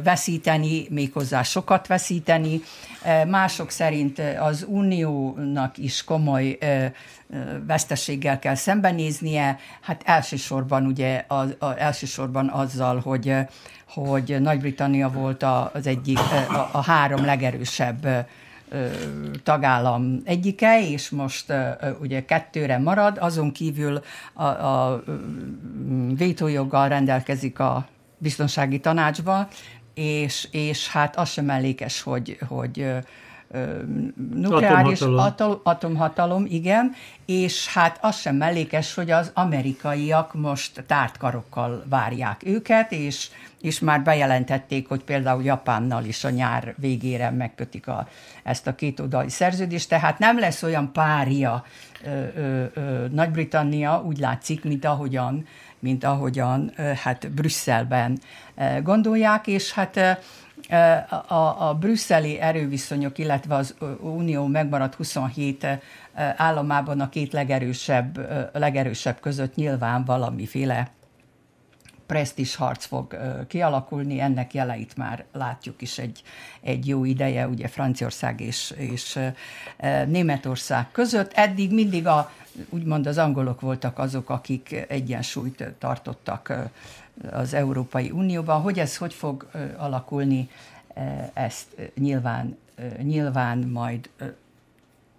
[0.03, 2.61] veszíteni, méghozzá sokat veszíteni.
[3.27, 6.57] Mások szerint az uniónak is komoly
[7.67, 13.35] veszteséggel kell szembenéznie, hát elsősorban ugye az, az elsősorban azzal, hogy
[13.93, 16.19] hogy Nagy-Britannia volt az egyik,
[16.49, 18.27] a, a három legerősebb
[19.43, 21.53] tagállam egyike, és most
[22.01, 24.01] ugye kettőre marad, azon kívül
[24.33, 25.03] a, a
[26.15, 27.87] vétójoggal rendelkezik a
[28.17, 29.47] biztonsági tanácsba,
[29.93, 32.91] és, és hát az sem mellékes, hogy, hogy
[34.33, 35.59] nukleáris atomhatalom.
[35.63, 36.93] atomhatalom, igen,
[37.25, 43.29] és hát az sem mellékes, hogy az amerikaiak most tártkarokkal várják őket, és,
[43.61, 48.07] és már bejelentették, hogy például Japánnal is a nyár végére megkötik a,
[48.43, 51.63] ezt a két oldali szerződést, tehát nem lesz olyan párja
[53.11, 55.45] Nagy-Britannia, úgy látszik, mint ahogyan,
[55.79, 56.71] mint ahogyan
[57.03, 58.19] hát Brüsszelben
[58.83, 60.19] gondolják, és hát
[61.27, 65.67] a, a brüsszeli erőviszonyok, illetve az Unió megmaradt 27
[66.35, 70.96] államában a két legerősebb, legerősebb között nyilván valamiféle
[72.07, 76.23] presztis harc fog kialakulni, ennek jeleit már látjuk is egy,
[76.61, 79.19] egy jó ideje, ugye Franciaország és, és
[80.07, 81.31] Németország között.
[81.33, 82.31] Eddig mindig a,
[82.69, 86.53] úgymond az angolok voltak azok, akik egyensúlyt tartottak
[87.31, 88.61] az Európai Unióban.
[88.61, 90.49] Hogy ez hogy fog alakulni,
[91.33, 92.57] ezt nyilván,
[93.01, 94.09] nyilván majd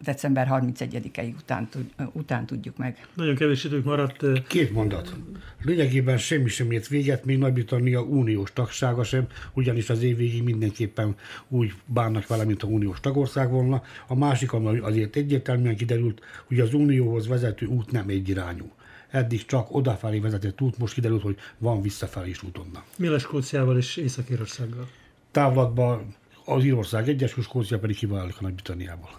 [0.02, 1.68] december 31-i után,
[2.12, 3.06] után tudjuk meg.
[3.14, 4.46] Nagyon kevés idők maradt.
[4.46, 5.14] Két mondat.
[5.62, 11.16] Lényegében semmi sem ért véget, még Nagy-Britannia uniós tagsága sem, ugyanis az év végig mindenképpen
[11.48, 13.82] úgy bánnak vele, mint a uniós tagország volna.
[14.06, 18.72] A másik, ami azért egyértelműen kiderült, hogy az unióhoz vezető út nem egyirányú
[19.10, 22.84] eddig csak odafelé vezetett út, most kiderült, hogy van visszafelé is útonnak.
[22.96, 24.88] Mi lesz Skóciával és Észak-Írországgal?
[25.30, 29.10] Távlatban az Írország egyes, Skócia pedig kiválik a Nagy-Britanniából.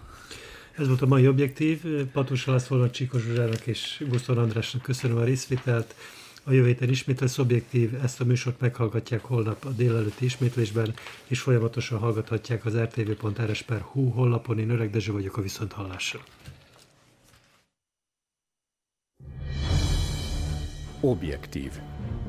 [0.80, 1.82] Ez volt a mai objektív.
[2.12, 5.96] Patus Lászlónak, Csíkos Zsuzsának és Gusztor Andrásnak köszönöm a részvételt.
[6.44, 10.94] A jövő héten ismét lesz objektív, ezt a műsort meghallgatják holnap a délelőtti ismétlésben,
[11.28, 14.60] és folyamatosan hallgathatják az rtv.rs.hu honlapon.
[14.60, 16.20] Én Öreg Dezső vagyok a Viszonthallásra.
[21.00, 21.72] Objektív.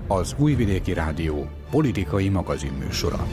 [0.06, 3.26] Az Újvidéki Rádió politikai magazinműsora.